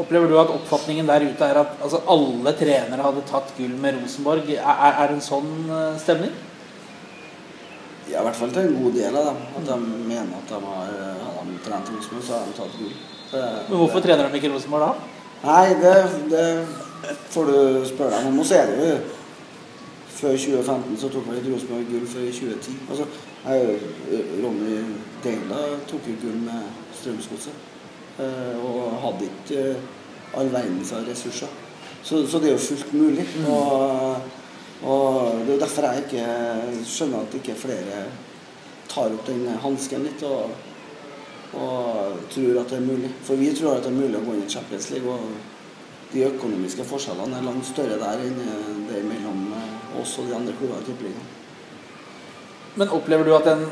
opplever 0.00 0.30
du 0.30 0.38
at 0.40 0.50
oppfatningen 0.54 1.08
der 1.10 1.26
ute 1.28 1.44
er 1.44 1.58
at 1.60 1.82
altså, 1.84 1.98
alle 2.08 2.54
trenere 2.56 3.04
hadde 3.04 3.26
tatt 3.28 3.52
gull 3.58 3.74
med 3.76 3.98
Rosenborg? 3.98 4.48
Er, 4.56 4.86
er 4.88 5.10
det 5.10 5.18
en 5.18 5.26
sånn 5.26 5.50
stemning? 6.00 6.32
Ja, 8.10 8.22
i 8.22 8.26
hvert 8.26 8.38
fall 8.38 8.50
til 8.50 8.66
en 8.66 8.78
god 8.80 8.96
del 8.96 9.16
av 9.20 9.28
dem. 9.28 9.42
At 9.60 9.66
de 9.68 9.76
mener 9.84 10.32
at 10.40 10.48
de 10.50 10.60
har, 10.64 10.94
har 11.36 11.44
de 11.46 11.58
trent 11.66 11.92
Rosenborg, 11.92 12.24
så 12.26 12.38
har 12.38 12.48
de 12.48 12.56
tatt 12.56 12.78
gull. 12.80 12.96
Men 13.32 13.76
hvorfor 13.76 14.02
trener 14.04 14.28
de 14.28 14.40
ikke 14.40 14.52
Rosenborg 14.52 14.86
da? 14.86 15.16
Nei, 15.44 15.74
det, 15.80 15.94
det 16.30 16.46
får 17.30 17.50
du 17.50 17.58
spørre 17.88 18.18
dem 18.18 18.32
om. 18.32 18.40
Og 18.42 18.46
så 18.46 18.60
er 18.60 18.70
det 18.70 18.78
jo 18.82 18.98
Før 20.20 20.34
2015 20.36 20.96
så 21.00 21.08
tok 21.08 21.28
man 21.30 21.38
et 21.38 21.46
Rosenborg 21.48 21.86
gull 21.88 22.08
før 22.10 22.26
i 22.28 22.32
2010. 22.32 22.74
Altså, 22.90 23.06
Ronny 24.42 24.74
Deila 25.24 25.60
tok 25.88 26.10
jo 26.10 26.16
gull 26.20 26.42
med 26.44 26.66
Strømsgodset. 26.98 27.62
Eh, 28.20 28.58
og 28.60 28.98
hadde 29.00 29.30
ikke 29.30 29.62
all 30.36 30.52
verdens 30.52 30.92
ressurser. 31.06 31.48
Så, 32.02 32.26
så, 32.26 32.38
det 32.38 32.50
er 32.50 32.52
jo 32.52 32.66
fullt 32.66 32.92
mulig. 32.92 33.24
Mm. 33.38 33.48
Og 33.54 34.20
og 34.82 35.32
Det 35.38 35.48
er 35.48 35.54
jo 35.54 35.60
derfor 35.60 35.86
jeg 35.86 36.04
ikke 36.06 36.84
skjønner 36.88 37.20
at 37.20 37.34
ikke 37.36 37.54
flere 37.58 38.04
tar 38.88 39.12
opp 39.12 39.26
den 39.26 39.42
hansken 39.60 40.06
litt 40.08 40.22
og, 40.24 40.54
og, 41.58 42.18
tror 42.30 42.60
at 42.60 42.70
det 42.70 42.78
er 42.78 42.86
mulig. 42.86 43.10
For 43.26 43.40
vi 43.40 43.50
tror 43.56 43.78
at 43.78 43.86
det 43.86 43.90
er 43.90 43.98
mulig 43.98 44.18
å 44.18 44.24
gå 44.26 44.36
inn 44.36 44.46
i 44.46 44.52
Champions 44.52 44.90
League. 44.92 45.10
Og 45.10 46.12
de 46.12 46.24
økonomiske 46.26 46.86
forskjellene 46.86 47.38
er 47.38 47.46
langt 47.46 47.66
større 47.68 47.98
der 48.00 48.24
enn 48.24 48.38
det 48.88 48.98
er 48.98 49.06
mellom 49.06 49.44
oss 50.00 50.16
og 50.18 50.26
de 50.26 50.34
andre 50.34 50.54
klubbene 50.58 50.82
i 50.82 50.88
Tippeligaen. 50.88 51.28
Men 52.80 52.94
opplever 52.94 53.26
du 53.26 53.34
at 53.36 53.46
den, 53.46 53.64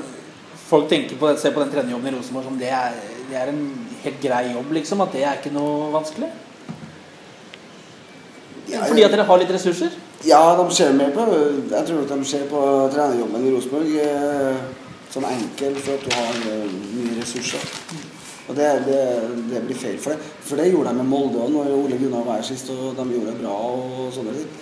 folk 0.68 0.88
tenker 0.90 1.18
på 1.18 1.30
ser 1.38 1.54
på 1.54 1.62
den 1.62 1.72
trenerjobben 1.72 2.12
i 2.12 2.16
Rosenborg 2.16 2.46
som 2.50 2.58
det 2.60 2.70
er, 2.74 2.98
det 3.30 3.38
er 3.38 3.52
en 3.52 3.62
helt 4.02 4.20
grei 4.22 4.44
jobb, 4.52 4.72
liksom? 4.78 5.02
At 5.02 5.14
det 5.14 5.24
er 5.24 5.38
ikke 5.38 5.54
noe 5.54 5.90
vanskelig? 5.94 6.30
Ja, 8.68 8.82
Fordi 8.84 9.04
at 9.06 9.14
dere 9.14 9.24
har 9.24 9.40
litt 9.40 9.54
ressurser? 9.54 9.94
Ja, 10.26 10.42
de 10.58 10.74
ser 10.74 10.92
mer 10.98 11.12
på 11.14 11.24
Jeg 11.30 11.86
tror 11.88 12.02
at 12.02 12.10
de 12.10 12.26
ser 12.26 12.44
på 12.50 12.60
trenerjobben 12.92 13.46
i 13.46 13.54
Rosenborg 13.54 13.94
eh, 14.02 14.87
som 15.10 15.26
enkel 15.28 15.76
for 15.80 15.96
at 15.96 16.06
du 16.06 16.14
har 16.14 16.40
eh, 16.52 16.78
mye 16.94 17.18
ressurser. 17.20 17.64
Og 18.48 18.56
det, 18.56 18.68
det, 18.86 19.00
det, 19.50 19.62
blir 19.66 19.76
feil 19.76 19.98
for 20.00 20.14
det. 20.14 20.30
For 20.40 20.60
det 20.60 20.70
gjorde 20.70 20.92
de 20.92 21.00
med 21.00 21.10
Molde 21.10 21.42
òg, 21.42 21.52
når 21.52 21.74
Ole 21.76 21.98
Gunnar 22.00 22.24
var 22.26 22.40
her 22.40 22.48
sist, 22.48 22.70
og 22.72 22.96
de 22.96 23.08
gjorde 23.12 23.34
det 23.34 23.42
bra 23.42 23.56
og 23.56 24.12
sånne 24.16 24.36
ting. 24.36 24.54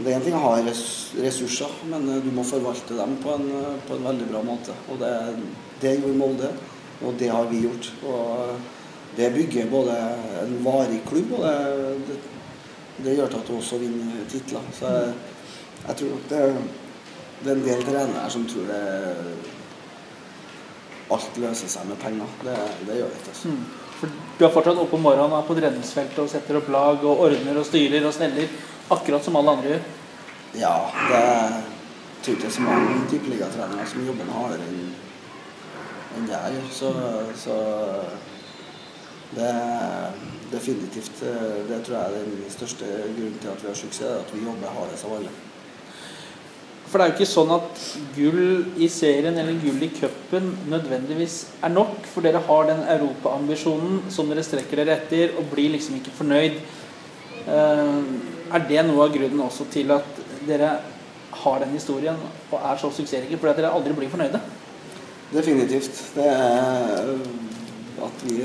Det 0.00 0.12
er 0.12 0.16
en 0.16 0.24
ting 0.24 0.36
å 0.36 0.42
ha 0.46 0.58
ressurser, 0.64 1.78
men 1.92 2.08
eh, 2.08 2.20
du 2.24 2.32
må 2.36 2.44
forvalte 2.48 2.98
dem 2.98 3.16
på 3.22 3.36
en, 3.36 3.48
på 3.86 3.96
en 3.96 4.10
veldig 4.10 4.28
bra 4.32 4.44
måte. 4.44 4.76
Og 4.92 5.00
det, 5.00 5.14
det 5.84 5.96
gjorde 5.98 6.18
Molde, 6.20 6.52
og 7.00 7.16
det 7.20 7.32
har 7.32 7.48
vi 7.52 7.64
gjort. 7.64 7.92
Og 8.08 8.60
det 9.16 9.32
bygger 9.34 9.70
både 9.70 9.96
en 10.44 10.52
varig 10.64 11.00
klubb 11.08 11.32
og 11.32 11.42
det, 12.06 12.18
det 13.04 13.16
gjør 13.16 13.30
til 13.32 13.40
at 13.40 13.48
du 13.48 13.56
også 13.56 13.78
vinner 13.80 14.26
titler. 14.30 14.66
Så 14.76 14.92
jeg, 14.92 15.14
jeg 15.86 15.96
tror 15.96 16.12
nok 16.14 16.28
det, 16.30 16.42
det, 17.44 17.50
er 17.50 17.56
en 17.56 17.64
del 17.64 17.82
trenere 17.88 18.30
som 18.30 18.46
tror 18.48 18.68
det 18.68 18.82
alt 21.16 21.38
løser 21.42 21.70
seg 21.70 21.88
med 21.88 21.98
penger. 22.02 22.34
Det, 22.44 22.56
det 22.88 22.98
gjør 23.00 23.10
det 23.12 23.20
ikke. 23.20 23.34
Altså. 23.34 23.54
Mm. 23.54 23.64
For 24.00 24.14
du 24.38 24.44
er 24.46 24.54
fortsatt 24.54 24.80
oppe 24.80 24.96
om 24.96 25.04
morgenen 25.04 25.36
og 25.36 25.48
på 25.48 25.56
treningsfeltet 25.58 26.22
og 26.22 26.30
setter 26.32 26.56
opp 26.60 26.70
lag 26.72 27.02
og 27.04 27.26
ordner 27.26 27.58
og 27.60 27.66
styrer 27.68 28.06
og 28.08 28.14
sneller, 28.16 28.48
akkurat 28.90 29.26
som 29.26 29.36
alle 29.40 29.56
andre 29.56 29.74
gjør? 29.74 29.84
Ja, 30.60 30.74
det 31.10 31.24
tror 32.24 32.34
ikke 32.36 32.48
er 32.48 32.56
så 32.56 32.64
mange 32.64 32.96
tippeligatrenere 33.10 33.86
som 33.88 34.06
jobber 34.06 34.32
hardere 34.34 34.66
enn 34.70 34.90
enn 36.16 36.26
det 36.26 36.34
jeg 36.34 36.56
gjør. 36.56 36.70
Så, 36.74 36.90
så 37.38 37.56
det 39.36 39.46
er 39.46 40.16
definitivt 40.50 41.22
eh, 41.22 41.60
Det 41.68 41.84
tror 41.86 41.96
jeg 41.96 42.04
er 42.04 42.24
den 42.24 42.50
største 42.50 42.88
grunnen 43.16 43.38
til 43.38 43.52
at 43.52 43.62
vi 43.62 43.68
har 43.70 43.78
suksess, 43.78 44.16
at 44.24 44.34
vi 44.34 44.42
jobber 44.44 44.74
hardest 44.74 45.06
av 45.06 45.16
alle. 45.20 45.34
For 46.90 46.98
det 46.98 47.04
er 47.04 47.12
jo 47.12 47.16
ikke 47.20 47.30
sånn 47.30 47.52
at 47.54 47.82
gull 48.16 48.40
i 48.82 48.88
serien 48.90 49.36
eller 49.38 49.58
gull 49.62 49.78
i 49.86 49.92
cupen 49.94 50.48
nødvendigvis 50.72 51.36
er 51.62 51.70
nok. 51.70 52.00
For 52.10 52.26
dere 52.26 52.42
har 52.48 52.66
den 52.66 52.82
europaambisjonen 52.96 54.00
som 54.10 54.30
dere 54.30 54.42
strekker 54.42 54.82
dere 54.82 54.96
etter, 54.98 55.36
og 55.38 55.52
blir 55.52 55.70
liksom 55.76 56.00
ikke 56.00 56.16
fornøyd. 56.18 56.58
Eh, 57.46 58.00
er 58.50 58.66
det 58.66 58.82
noe 58.88 59.06
av 59.06 59.14
grunnen 59.14 59.44
også 59.46 59.68
til 59.70 59.94
at 59.94 60.18
dere 60.48 60.72
har 61.44 61.62
den 61.62 61.76
historien 61.78 62.18
og 62.50 62.58
er 62.58 62.82
så 62.82 62.90
suksessrike? 62.90 63.38
Fordi 63.38 63.54
at 63.54 63.62
dere 63.62 63.70
aldri 63.78 63.94
blir 63.94 64.10
fornøyde? 64.10 64.42
Definitivt. 65.30 66.02
Det 66.16 66.26
er 66.26 67.14
at 68.02 68.26
vi 68.26 68.42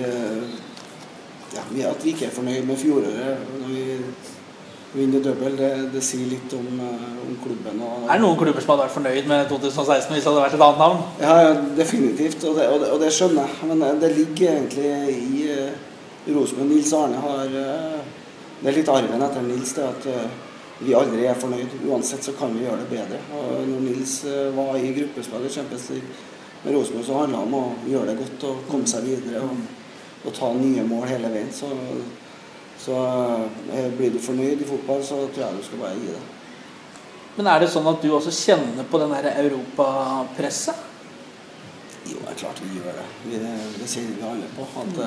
ja, 1.56 1.90
at 1.90 2.04
vi 2.04 2.14
ikke 2.14 2.28
er 2.30 2.36
fornøyd 2.36 2.66
med 2.68 2.78
fjoråret 2.78 4.35
vinner 4.96 5.24
double, 5.24 5.52
det, 5.60 5.70
det, 5.94 6.02
sier 6.04 6.28
litt 6.30 6.54
om, 6.56 6.68
eh, 6.80 7.04
om 7.26 7.36
klubben. 7.44 7.82
Og, 7.84 8.06
er 8.06 8.14
det 8.14 8.24
noen 8.24 8.40
klubber 8.40 8.64
som 8.64 8.74
hadde 8.74 8.86
vært 8.86 8.96
fornøyd 8.96 9.30
med 9.32 9.50
2016 9.52 10.16
hvis 10.16 10.24
det 10.24 10.32
hadde 10.32 10.44
vært 10.46 10.58
et 10.58 10.66
annet 10.68 10.82
navn? 10.84 11.04
Ja, 11.22 11.36
ja 11.44 11.54
definitivt, 11.78 12.46
og 12.48 12.60
det, 12.60 12.68
og, 12.72 12.80
det, 12.84 12.90
og 12.96 13.04
det, 13.04 13.12
skjønner 13.16 13.52
jeg. 13.52 13.70
Men 13.72 14.02
det 14.02 14.12
ligger 14.16 14.56
egentlig 14.56 14.90
i 15.16 15.46
uh, 15.52 16.34
Rosenborg. 16.36 16.72
Nils 16.72 16.92
Arne 16.98 17.22
har 17.24 17.56
uh, 17.56 18.20
Det 18.62 18.72
er 18.72 18.78
litt 18.80 18.90
arven 18.90 19.26
etter 19.28 19.46
Nils, 19.46 19.74
det 19.78 19.88
at 19.88 20.08
uh, 20.10 20.54
vi 20.80 20.96
aldri 20.98 21.28
er 21.28 21.40
fornøyd. 21.40 21.80
Uansett 21.90 22.26
så 22.26 22.36
kan 22.40 22.56
vi 22.56 22.66
gjøre 22.66 22.84
det 22.84 22.92
bedre. 22.92 23.22
Og 23.40 23.66
når 23.70 23.88
Nils 23.90 24.20
var 24.56 24.76
i 24.80 24.94
gruppespillet 24.96 25.52
i 25.52 25.58
Champions 25.60 25.90
League 25.94 26.64
med 26.66 26.76
Rosenborg, 26.76 27.08
så 27.08 27.20
handla 27.22 27.42
det 27.42 27.48
om 27.48 27.58
å 27.60 27.66
gjøre 27.88 28.12
det 28.12 28.20
godt 28.24 28.48
og 28.50 28.70
komme 28.72 28.90
seg 28.90 29.08
videre. 29.08 29.44
og 29.44 29.84
og 30.26 30.34
ta 30.34 30.52
nye 30.58 30.84
mål 30.88 31.08
hele 31.10 31.32
veien. 31.34 31.52
Så, 31.54 31.70
så 32.78 32.96
eh, 33.74 33.92
blir 33.98 34.12
du 34.14 34.20
fornøyd 34.20 34.62
i 34.62 34.68
fotball, 34.68 35.04
så 35.04 35.28
tror 35.28 35.46
jeg 35.46 35.60
du 35.60 35.64
skal 35.66 35.82
bare 35.82 36.00
gi 36.00 36.12
det. 36.12 36.24
Men 37.36 37.50
er 37.52 37.64
det 37.64 37.72
sånn 37.72 37.88
at 37.92 38.04
du 38.04 38.12
også 38.16 38.34
kjenner 38.36 38.88
på 38.88 39.00
den 39.02 39.14
der 39.16 39.32
europapresset? 39.42 40.84
Jo, 42.06 42.20
det 42.22 42.36
er 42.36 42.40
klart 42.44 42.62
vi 42.62 42.78
gjør 42.78 43.00
det. 43.00 43.08
Vi, 43.26 43.40
det 43.80 43.90
kjenner 43.90 44.20
vi 44.20 44.28
alle 44.30 44.52
på. 44.56 44.68
At 44.82 44.94
mm. 44.94 45.00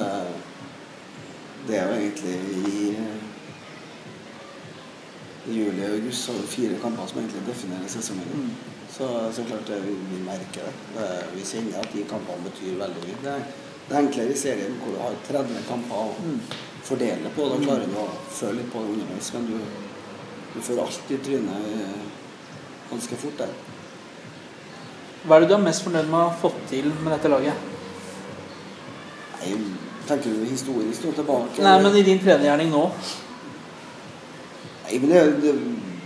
det 1.68 1.78
er 1.78 1.86
jo 1.86 2.00
egentlig 2.00 2.34
i, 2.58 2.88
i 5.46 5.60
juli 5.60 5.86
og 5.86 5.94
august 6.00 6.26
så 6.26 6.34
er 6.34 6.42
det 6.42 6.56
fire 6.56 6.82
kamper 6.82 7.08
som 7.08 7.22
egentlig 7.22 7.46
definerer 7.46 7.94
sesongen. 7.94 8.34
Mm. 8.34 8.50
Så, 8.92 9.06
så 9.32 9.46
klart 9.46 9.70
det, 9.70 9.78
vi, 9.86 9.94
vi 10.10 10.20
merker 10.26 10.66
det. 10.66 10.74
det. 10.98 11.08
Vi 11.36 11.46
kjenner 11.46 11.80
at 11.80 11.90
de 11.94 12.04
kampene 12.10 12.50
betyr 12.50 12.76
veldig 12.82 13.06
mye. 13.06 13.22
Det 13.22 13.38
det 13.88 13.96
er 13.96 14.04
enklere 14.04 14.34
i 14.34 14.36
serien 14.36 14.74
hvor 14.82 14.92
du 14.92 14.98
har 15.00 15.14
30 15.24 15.62
kamper 15.68 16.10
mm. 16.20 16.40
Fordele 16.88 17.32
på. 17.36 17.48
Da 17.52 17.58
klarer 17.62 17.88
du 17.88 17.96
å 18.00 18.06
føle 18.32 18.60
litt 18.60 18.70
på 18.72 18.82
det 18.84 18.94
underveis, 18.96 19.30
men 19.34 19.48
du, 19.48 19.56
du 20.54 20.60
får 20.64 20.82
alt 20.84 21.12
i 21.14 21.18
trynet 21.24 21.72
eh, 21.78 22.04
ganske 22.90 23.18
fort 23.20 23.42
der. 23.42 23.56
Hva 25.24 25.36
er 25.36 25.44
det 25.44 25.50
du 25.50 25.56
er 25.58 25.64
mest 25.64 25.84
fornøyd 25.84 26.08
med 26.08 26.18
å 26.20 26.28
ha 26.28 26.36
fått 26.40 26.60
til 26.70 26.90
med 26.92 27.12
dette 27.16 27.32
laget? 27.32 27.66
Nei, 29.38 29.58
Tenker 30.08 30.32
du 30.32 30.44
historisk 30.48 31.04
nå 31.04 31.10
tilbake? 31.12 31.60
Nei, 31.60 31.74
men 31.84 31.96
i 32.00 32.04
din 32.06 32.20
trenergjerning 32.22 32.70
nå? 32.72 32.86
Nei, 34.86 35.00
men 35.02 35.10
det, 35.12 35.24
det, 35.42 35.52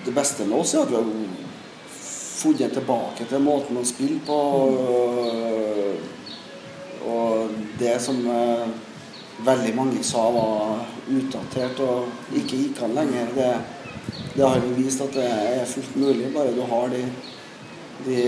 det 0.09 0.15
beste 0.17 0.47
med 0.49 0.59
oss 0.59 0.73
er 0.75 0.83
at 0.83 0.91
vi 0.91 0.99
har 0.99 1.13
funnet 1.93 2.75
tilbake 2.75 3.29
til 3.31 3.45
måten 3.45 3.79
å 3.79 3.85
spille 3.87 4.19
på. 4.27 4.41
Mm 4.73 5.73
og 7.07 7.49
det 7.79 7.97
som 8.03 8.19
eh, 8.27 8.67
veldig 9.45 9.75
mange 9.77 10.03
sa 10.07 10.23
var 10.35 10.83
utdatert 11.11 11.81
og 11.83 12.35
ikke 12.39 12.59
gikk 12.65 12.83
an 12.87 12.97
lenger, 12.97 13.31
det, 13.37 13.51
det 14.35 14.49
har 14.49 14.59
jo 14.63 14.75
vist 14.79 15.05
at 15.05 15.15
det 15.17 15.29
er 15.29 15.65
fullt 15.69 15.97
mulig. 15.97 16.33
Bare 16.35 16.55
du 16.57 16.63
har 16.71 16.91
de, 16.93 17.05
de 18.07 18.19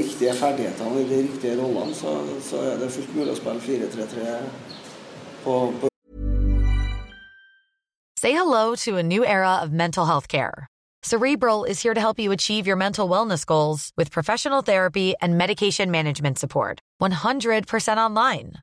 riktige 0.00 0.34
ferdighetene 0.38 0.90
og 0.90 1.14
de 1.14 1.22
riktige 1.22 1.56
rollene, 1.60 1.94
så, 1.94 2.18
så, 2.42 2.64
er 2.72 2.82
det 2.82 2.92
fullt 2.94 3.16
mulig 3.16 3.32
å 3.34 3.40
spille 3.40 3.64
4-3-3 3.68 4.36
på, 5.44 5.56
på 5.80 5.88
Say 8.22 8.30
hello 8.30 8.76
to 8.76 8.98
a 8.98 9.02
new 9.02 9.24
era 9.26 9.56
of 9.56 9.72
mental 9.72 10.06
health 10.06 10.28
care. 10.28 10.68
Cerebral 11.02 11.64
is 11.64 11.82
here 11.82 11.94
to 11.94 12.00
help 12.00 12.20
you 12.20 12.30
achieve 12.30 12.68
your 12.68 12.76
mental 12.76 13.08
wellness 13.08 13.44
goals 13.44 13.90
with 13.96 14.12
professional 14.12 14.62
therapy 14.62 15.16
and 15.20 15.36
medication 15.36 15.90
management 15.90 16.38
support. 16.38 16.78
100% 17.00 17.96
online. 17.96 18.62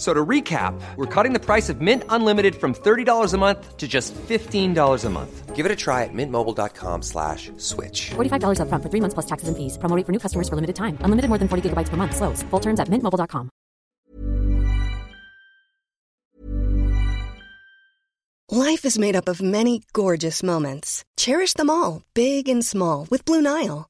So 0.00 0.14
to 0.14 0.24
recap, 0.24 0.80
we're 0.96 1.04
cutting 1.14 1.34
the 1.34 1.38
price 1.38 1.68
of 1.68 1.82
Mint 1.82 2.04
Unlimited 2.08 2.54
from 2.54 2.72
$30 2.72 3.34
a 3.34 3.36
month 3.36 3.76
to 3.76 3.86
just 3.86 4.14
$15 4.14 5.04
a 5.04 5.10
month. 5.10 5.54
Give 5.54 5.66
it 5.66 5.72
a 5.72 5.76
try 5.76 6.04
at 6.04 6.14
mintmobile.com 6.14 7.02
slash 7.02 7.52
switch. 7.58 8.12
$45 8.16 8.60
upfront 8.64 8.82
for 8.82 8.88
three 8.88 9.02
months 9.02 9.12
plus 9.12 9.26
taxes 9.26 9.48
and 9.48 9.56
fees. 9.58 9.76
Promo 9.76 9.94
rate 9.94 10.06
for 10.06 10.12
new 10.12 10.18
customers 10.18 10.48
for 10.48 10.54
limited 10.56 10.74
time. 10.74 10.96
Unlimited 11.04 11.28
more 11.28 11.36
than 11.36 11.48
40 11.48 11.68
gigabytes 11.68 11.90
per 11.90 11.98
month. 11.98 12.16
Slows. 12.16 12.42
Full 12.48 12.60
terms 12.60 12.80
at 12.80 12.88
mintmobile.com. 12.88 13.50
Life 18.48 18.86
is 18.86 18.98
made 18.98 19.16
up 19.16 19.28
of 19.28 19.42
many 19.42 19.82
gorgeous 19.92 20.42
moments. 20.42 21.04
Cherish 21.18 21.52
them 21.52 21.68
all, 21.68 22.02
big 22.14 22.48
and 22.48 22.64
small, 22.64 23.06
with 23.10 23.26
Blue 23.26 23.42
Nile. 23.42 23.89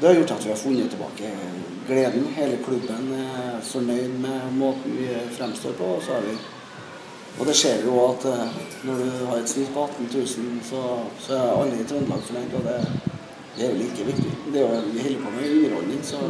det 0.00 0.06
har 0.06 0.14
gjort 0.14 0.30
at 0.30 0.44
vi 0.44 0.50
har 0.50 0.56
funnet 0.56 0.90
tilbake 0.90 1.30
gleden. 1.86 2.26
Hele 2.36 2.58
klubben 2.64 3.12
er 3.14 3.60
fornøyd 3.62 4.08
med 4.22 4.52
måten 4.52 4.96
vi 4.98 5.08
fremstår 5.38 5.72
på. 5.78 5.84
Og, 5.84 6.02
så 6.02 6.12
har 6.12 6.20
vi, 6.20 6.36
og 7.38 7.46
det 7.46 7.56
ser 7.56 7.80
vi 7.82 7.88
jo 7.88 8.04
at 8.10 8.26
eh, 8.30 8.58
når 8.84 9.02
du 9.02 9.26
har 9.30 9.40
et 9.40 9.50
snitt 9.50 9.72
på 9.74 9.84
18 9.84 10.10
000, 10.14 10.60
så, 10.70 10.82
så 11.18 11.34
er 11.34 11.56
alle 11.56 11.80
i 11.80 11.88
Trøndelag 11.88 12.22
fornøyd. 12.28 12.54
Og 12.60 12.64
det, 12.68 12.78
det 13.56 13.66
er 13.66 13.72
jo 13.72 13.82
like 13.82 14.08
viktig. 14.12 14.32
Det 14.52 14.62
er 14.62 14.66
jo, 14.66 14.86
vi 14.92 15.02
holder 15.02 15.24
på 15.24 15.34
med 15.36 15.50
underholdning, 15.56 16.00
så 16.04 16.22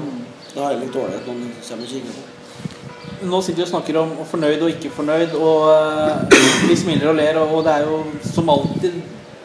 da 0.55 0.65
er 0.65 0.75
det 0.75 0.87
litt 0.87 0.97
dårlig 0.97 1.21
at 1.21 1.29
noen 1.29 1.55
kommer 1.69 1.85
og 1.85 1.93
kikker 1.93 2.17
på. 2.17 2.27
Nå 3.29 3.41
sitter 3.43 3.59
vi 3.59 3.67
og 3.67 3.71
snakker 3.73 3.97
om 3.99 4.11
fornøyd 4.31 4.61
og 4.63 4.73
ikke 4.73 4.95
fornøyd, 4.95 5.35
og 5.37 5.71
eh, 5.75 6.43
vi 6.71 6.77
smiler 6.79 7.11
og 7.13 7.19
ler, 7.19 7.41
og, 7.43 7.55
og 7.59 7.65
det 7.67 7.75
er 7.75 7.89
jo 7.91 8.03
som 8.25 8.53
alltid 8.55 9.01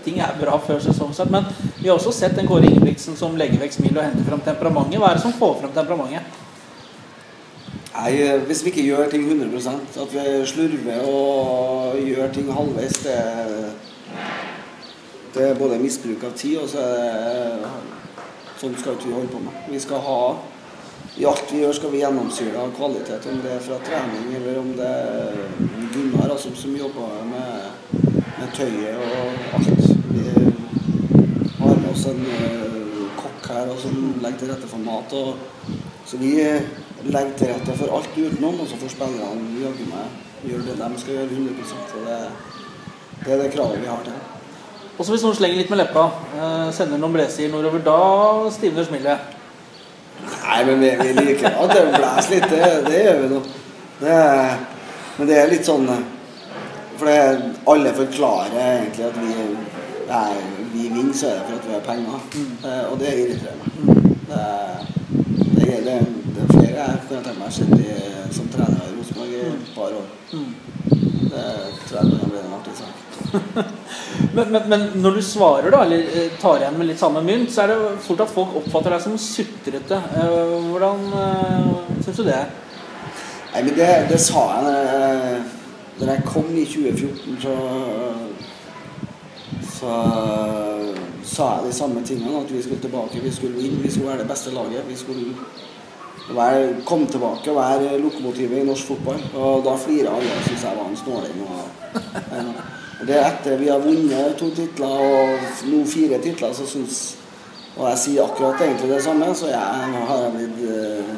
ting 0.06 0.20
er 0.20 0.38
bra 0.40 0.60
før 0.62 0.80
sesongstart. 0.84 1.32
Men 1.34 1.48
vi 1.80 1.90
har 1.90 1.98
også 1.98 2.14
sett 2.16 2.38
en 2.40 2.48
Kåre 2.50 2.70
Ingebrigtsen 2.70 3.18
som 3.20 3.38
legger 3.40 3.62
vekk 3.64 3.78
smilet 3.78 4.00
og 4.02 4.08
henter 4.10 4.30
fram 4.30 4.46
temperamentet. 4.46 5.00
Hva 5.02 5.12
er 5.12 5.20
det 5.20 5.26
som 5.26 5.36
får 5.40 5.60
fram 5.62 5.76
temperamentet? 5.76 6.42
Nei, 7.94 8.22
eh, 8.22 8.42
Hvis 8.48 8.64
vi 8.66 8.72
ikke 8.72 8.86
gjør 8.88 9.10
ting 9.10 9.28
100% 9.30 9.98
at 10.02 10.14
vi 10.14 10.46
slurver 10.50 11.04
og 11.06 12.00
gjør 12.02 12.32
ting 12.34 12.50
halvveis, 12.52 12.98
det, 13.06 13.18
det 15.36 15.50
er 15.50 15.60
både 15.60 15.78
misbruk 15.80 16.24
av 16.26 16.34
tid 16.38 16.58
og 16.64 16.70
så 16.70 16.82
er 16.82 17.62
det 17.62 17.74
Sånn 18.64 18.76
skal 18.80 18.96
ikke 18.96 19.10
vi 19.10 19.16
holde 19.18 19.32
på 19.34 19.40
med. 19.44 19.56
Vi 19.74 19.80
skal 19.82 20.00
ha 20.06 20.20
I 21.20 21.26
alt 21.28 21.50
vi 21.52 21.60
gjør, 21.60 21.74
skal 21.76 21.92
vi 21.92 22.00
gjennomsyre 22.00 22.62
av 22.62 22.72
kvalitet. 22.78 23.26
Om 23.30 23.42
det 23.44 23.52
er 23.58 23.66
fra 23.66 23.80
trening 23.84 24.32
eller 24.40 24.60
om 24.62 24.70
det 24.78 24.88
er 24.88 25.42
Gunnar 25.94 26.32
altså, 26.32 26.54
som 26.56 26.78
jobber 26.78 27.20
med, 27.28 28.00
med 28.40 28.56
tøyet 28.56 28.96
og 29.04 29.60
alt. 29.60 29.93
Vi 30.14 30.24
har 31.60 31.76
med 31.76 31.90
oss 31.92 32.06
en 32.06 32.26
eh, 32.30 33.06
kokk 33.18 33.48
her 33.50 33.72
som 33.82 33.96
legger 34.22 34.44
til 34.44 34.52
rette 34.54 34.70
for 34.70 34.84
mat. 34.86 35.16
Så 36.06 36.20
vi 36.22 36.36
legger 37.04 37.34
til 37.38 37.50
rette 37.50 37.78
for 37.80 37.98
alt 37.98 38.14
utenom, 38.18 38.60
og 38.62 38.70
så 38.70 38.78
får 38.82 38.94
spillerne 38.94 39.64
jaggu 39.64 39.88
meg 39.90 40.22
gjøre 40.44 40.68
det 40.68 40.78
de 40.78 41.00
skal 41.00 41.14
gjøre 41.18 41.26
100 41.32 41.74
og 41.96 42.06
det, 42.06 42.18
det 43.26 43.34
er 43.34 43.42
det 43.42 43.52
kravet 43.56 43.82
vi 43.82 43.88
har 43.90 44.02
til. 44.06 44.18
Og 44.98 45.06
så 45.06 45.14
hvis 45.14 45.24
noen 45.26 45.38
slenger 45.38 45.62
litt 45.62 45.72
med 45.74 45.80
leppa, 45.82 46.04
eh, 46.38 46.68
sender 46.76 47.02
noen 47.02 47.16
blesier 47.16 47.50
nordover, 47.50 47.82
da 47.82 48.52
stivner 48.54 48.86
smilet. 48.86 49.32
Nei, 50.24 50.60
men 50.68 50.84
vi, 50.84 50.92
vi 51.00 51.14
liker 51.18 51.58
at 51.58 51.74
det 51.74 51.86
blåser 51.96 52.36
litt, 52.36 52.52
det, 52.52 52.74
det 52.86 53.00
gjør 53.08 53.24
vi 53.24 53.32
nå. 53.32 53.40
Men 54.04 55.30
det 55.30 55.40
er 55.40 55.50
litt 55.50 55.66
sånn 55.66 55.90
eh, 55.90 56.04
For 57.00 57.10
det, 57.10 57.54
alle 57.74 57.94
forklarer 57.98 58.60
egentlig 58.62 59.08
at 59.08 59.18
vi, 59.18 59.48
nei, 60.14 60.34
vi 60.74 60.88
vinner, 60.94 61.14
så 61.18 61.28
er 61.28 61.40
det 61.40 61.46
for 61.48 61.56
at 61.60 61.68
vi 61.68 61.74
har 61.74 61.86
penger. 61.88 62.18
Eh, 62.66 62.84
Og 62.92 63.00
det 63.02 63.14
irriterer 63.20 63.58
meg. 63.62 63.70
Det, 64.28 64.40
er- 64.40 64.86
det, 65.56 65.64
er- 65.64 65.84
det, 65.86 65.94
er- 65.94 66.12
det 66.34 66.44
er 66.44 66.52
flere 66.54 66.74
jeg 66.74 67.00
kan 67.10 67.24
tenke 67.24 67.40
meg 67.40 67.48
har 67.48 67.56
sett 67.58 67.74
i- 67.80 68.34
som 68.34 68.48
trener 68.54 68.82
i 68.90 68.94
Rosenborg 68.98 69.30
i 69.30 69.42
et 69.48 69.72
par 69.76 69.92
år. 70.00 70.08
Det 71.34 71.46
tror 71.88 71.98
jeg 72.00 72.20
kan 72.20 72.30
bli 72.30 72.40
en 72.44 72.54
artig 72.60 72.76
sak. 72.82 72.96
Men, 74.34 74.52
men, 74.52 74.62
men 74.70 74.82
når 75.02 75.12
du 75.16 75.22
svarer, 75.26 75.70
da, 75.74 75.80
eller 75.86 75.98
eh, 75.98 76.32
tar 76.42 76.58
igjen 76.62 76.78
med 76.78 76.88
litt 76.88 77.00
samme 77.00 77.22
mynt, 77.26 77.52
så 77.54 77.64
er 77.64 77.68
det 77.72 78.00
fort 78.02 78.22
at 78.22 78.30
folk 78.34 78.56
oppfatter 78.60 78.94
deg 78.94 79.02
som 79.02 79.18
sutrete. 79.22 79.98
Eh, 80.18 80.54
Hvordan 80.70 81.04
uh, 81.14 81.82
syns 82.06 82.18
du 82.18 82.24
det 82.28 82.36
er? 82.38 82.48
Nei, 83.54 83.64
men 83.68 83.76
det, 83.78 83.90
det 84.10 84.20
sa 84.22 84.44
jeg 84.58 85.44
da 86.00 86.10
jeg 86.12 86.26
kom 86.26 86.50
i 86.58 86.66
2014, 86.66 87.38
så 87.44 87.54
så 89.74 89.94
sa 91.24 91.50
jeg 91.58 91.68
de 91.68 91.74
samme 91.76 92.04
tingene. 92.06 92.42
At 92.44 92.52
vi 92.52 92.62
skulle 92.64 92.82
tilbake, 92.82 93.24
vi 93.24 93.32
skulle 93.32 93.58
vinne, 93.58 93.82
vi 93.84 93.92
skulle 93.92 94.12
være 94.12 94.24
det 94.24 94.30
beste 94.30 94.54
laget. 94.54 94.86
Vi 94.88 94.98
skulle 94.98 95.34
være, 96.30 96.76
komme 96.86 97.08
tilbake 97.08 97.52
og 97.52 97.58
være 97.58 97.98
lokomotivet 98.00 98.62
i 98.62 98.68
norsk 98.68 98.94
fotball. 98.94 99.26
Og 99.34 99.66
da 99.66 99.76
flirer 99.80 100.14
alle 100.14 100.38
og 100.38 100.48
syntes 100.48 100.64
jeg 100.64 100.80
var 100.80 100.90
en 100.90 101.02
snåling. 101.04 101.44
Og, 101.48 101.60
og 103.00 103.08
det 103.08 103.20
er 103.20 103.28
etter 103.28 103.60
vi 103.60 103.72
har 103.72 103.84
vunnet 103.84 104.38
to 104.40 104.50
titler 104.56 105.04
og 105.10 105.68
nå 105.72 105.84
fire 105.90 106.22
titler, 106.24 106.54
så 106.54 106.70
syns 106.70 107.04
Og 107.74 107.88
jeg 107.90 107.98
sier 107.98 108.22
akkurat 108.22 108.60
egentlig 108.62 108.90
det 108.92 109.00
samme, 109.02 109.32
så 109.34 109.48
jeg, 109.50 109.86
nå 109.90 110.02
har 110.06 110.20
jeg 110.22 110.34
blitt 110.36 110.60
uh, 110.70 111.16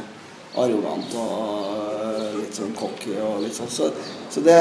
arrogant 0.63 1.15
og 1.20 1.34
eh, 2.06 2.38
litt 2.38 2.56
sånn 2.56 2.72
cocky 2.80 3.18
og 3.20 3.41
litt 3.44 3.58
sånn. 3.58 3.68
Så, 3.68 3.89
så 4.32 4.44
det, 4.46 4.56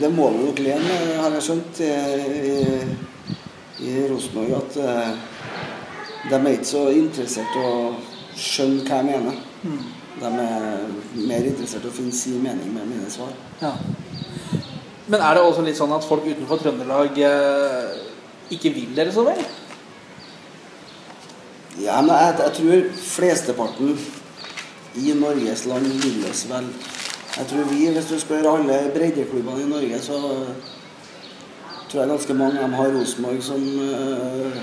det 0.00 0.10
må 0.10 0.26
vi 0.34 0.48
nok 0.48 0.62
le 0.64 0.74
med, 0.82 1.12
har 1.20 1.36
jeg 1.38 1.46
skjønt, 1.46 1.82
i, 1.86 1.92
i, 2.40 2.96
i 3.80 3.96
Rosenborg. 4.10 4.52
At 4.58 4.76
eh, 4.76 5.12
de 6.30 6.36
er 6.36 6.52
ikke 6.52 6.68
så 6.68 6.84
interessert 6.94 7.56
i 7.56 7.64
å 7.64 7.74
skjønne 8.36 8.84
hva 8.86 9.00
jeg 9.00 9.08
mener. 9.08 9.40
De 10.20 10.28
er 10.28 10.84
mer 11.16 11.48
interessert 11.48 11.86
i 11.86 11.90
å 11.90 11.96
finne 11.96 12.14
sin 12.16 12.42
mening 12.44 12.74
med 12.74 12.88
mine 12.90 13.10
svar. 13.12 13.32
Ja. 13.62 13.72
Men 15.10 15.24
er 15.26 15.34
det 15.34 15.42
også 15.42 15.64
litt 15.66 15.78
sånn 15.78 15.94
at 15.96 16.06
folk 16.06 16.26
utenfor 16.28 16.60
Trøndelag 16.60 17.18
eh, 17.24 17.98
ikke 18.54 18.72
vil 18.74 18.94
dere 18.94 19.14
så 19.14 19.24
vel? 19.26 19.40
Ja, 21.80 22.00
men 22.04 22.12
jeg, 22.12 22.36
jeg 22.44 22.56
tror 22.58 22.88
flesteparten 23.00 23.94
i 25.00 25.14
Norges 25.16 25.64
land 25.70 25.86
vil 26.02 26.24
oss 26.28 26.44
vel. 26.50 26.68
Jeg 27.30 27.46
tror 27.46 27.68
vi, 27.70 27.86
hvis 27.94 28.10
du 28.10 28.18
spør 28.20 28.48
alle 28.52 28.80
breddeklubbene 28.94 29.64
i 29.64 29.70
Norge, 29.70 30.00
så 30.02 30.18
tror 31.90 32.02
jeg 32.02 32.12
ganske 32.12 32.36
mange 32.38 32.60
av 32.60 32.68
dem 32.68 32.76
har 32.78 32.92
Rosenborg 32.94 33.42
som 33.42 33.64
eh, 33.82 34.60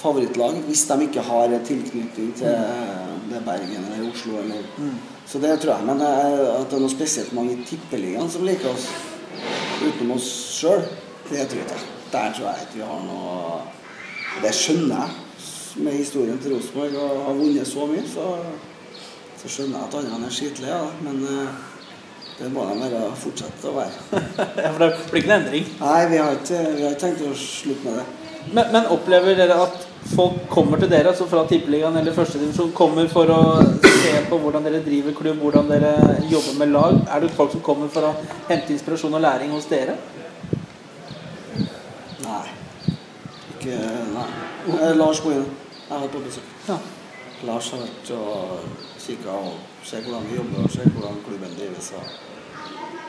favorittlag. 0.00 0.62
Hvis 0.66 0.86
de 0.88 0.98
ikke 1.08 1.24
har 1.28 1.54
tilknytning 1.68 2.32
til 2.38 2.56
det 3.28 3.44
Bergen 3.44 3.84
eller 3.84 4.10
Oslo 4.10 4.38
eller 4.40 4.64
Så 5.26 5.38
det 5.38 5.60
tror 5.60 5.74
jeg. 5.74 5.84
Men 5.84 6.00
eh, 6.00 6.60
at 6.60 6.70
det 6.70 6.78
er 6.78 6.84
noe 6.84 6.92
spesielt 6.92 7.32
mange 7.36 7.52
i 7.52 7.64
Tippeligaen 7.68 8.30
som 8.32 8.46
liker 8.48 8.72
oss 8.72 8.88
utenom 9.84 10.16
oss 10.16 10.28
sjøl, 10.58 10.82
det 11.28 11.44
tror 11.50 11.60
jeg 11.60 11.66
ikke. 11.68 11.82
Der 12.12 12.32
tror 12.32 12.46
jeg 12.48 12.64
ikke 12.64 12.78
vi 12.78 12.86
har 12.88 13.02
noe 13.04 13.58
Det 14.42 14.52
skjønner 14.54 15.02
jeg 15.02 15.84
med 15.84 15.98
historien 15.98 16.38
til 16.42 16.54
Rosenborg 16.54 16.94
og 16.96 17.24
har 17.26 17.36
vunnet 17.38 17.68
så 17.68 17.86
mye, 17.86 18.04
så, 18.08 18.24
så 19.38 19.50
skjønner 19.50 19.78
jeg 19.78 19.88
at 19.88 19.96
andre 20.00 20.28
er 20.30 20.34
skitlige. 20.34 20.78
Ja. 20.78 20.86
Men, 21.04 21.20
eh, 21.28 21.66
Det 22.38 22.48
må 22.54 22.64
de 22.68 22.78
være, 22.78 23.02
fortsette 23.18 23.66
å 23.66 23.74
være. 23.74 24.22
Ja, 24.62 24.70
For 24.70 24.82
det 24.84 24.88
blir 25.10 25.22
ikke 25.22 25.30
noen 25.32 25.40
endring. 25.42 25.68
Nei, 25.80 26.00
vi 26.12 26.20
har 26.22 26.36
ikke, 26.38 26.60
vi 26.76 26.84
har 26.86 26.94
ikke 26.94 27.02
tenkt 27.02 27.24
å 27.26 27.34
slutte 27.34 27.84
med 27.86 27.98
det. 27.98 28.04
Men, 28.52 28.68
men 28.72 28.86
opplever 28.94 29.34
dere 29.36 29.56
at 29.64 29.86
folk 30.12 30.44
kommer 30.52 30.80
til 30.80 30.88
dere, 30.92 31.10
altså 31.10 31.26
fra 31.28 31.42
Tippeligaen 31.50 31.98
eller 32.00 32.14
førstedivisjon, 32.16 32.70
kommer 32.76 33.10
for 33.12 33.28
å 33.34 33.40
se 33.82 34.14
på 34.30 34.38
hvordan 34.40 34.64
dere 34.64 34.80
driver 34.86 35.16
klubb, 35.18 35.42
hvordan 35.42 35.68
dere 35.68 35.90
jobber 36.30 36.60
med 36.62 36.72
lag? 36.72 37.00
Er 37.10 37.26
det 37.26 37.32
folk 37.36 37.52
som 37.56 37.64
kommer 37.66 37.90
for 37.92 38.08
å 38.08 38.14
hente 38.48 38.72
inspirasjon 38.72 39.18
og 39.18 39.24
læring 39.24 39.52
hos 39.52 39.68
dere? 39.68 39.98
Nei. 42.22 42.44
Ikke 43.56 43.80
Nei. 44.14 44.28
Eh, 44.78 44.94
Lars 44.96 45.20
Bohin. 45.24 45.44
Jeg 45.88 45.90
har 45.90 46.04
vært 46.04 46.14
på 46.14 46.22
besøk. 46.24 46.54
Ja. 46.68 46.78
Lars 47.48 47.72
har 47.74 47.82
vært 47.82 48.14
og 48.16 48.96
kikka 49.00 49.34
og 49.34 49.77
ser 49.88 50.02
hvordan 50.04 50.26
vi 50.30 50.36
jobber 50.36 50.64
og 50.66 50.70
se 50.74 50.84
hvordan 50.94 51.20
klubben 51.26 51.54
drives. 51.58 51.92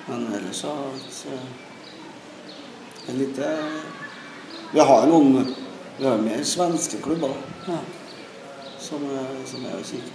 Men 0.07 0.27
ellers 0.37 0.61
så, 0.63 0.73
så 1.13 1.33
det 3.07 3.15
lite 3.19 3.49
Vi 4.73 4.79
har 4.79 5.05
noen 5.09 5.55
Vi 5.99 6.05
har 6.07 6.17
mer 6.23 6.43
svenske 6.45 7.01
klubber 7.03 7.33
Ja. 7.67 7.77
som, 8.79 9.03
er- 9.11 9.45
som 9.45 9.65
er 9.67 9.75
å 9.75 9.83
kikke. 9.83 10.11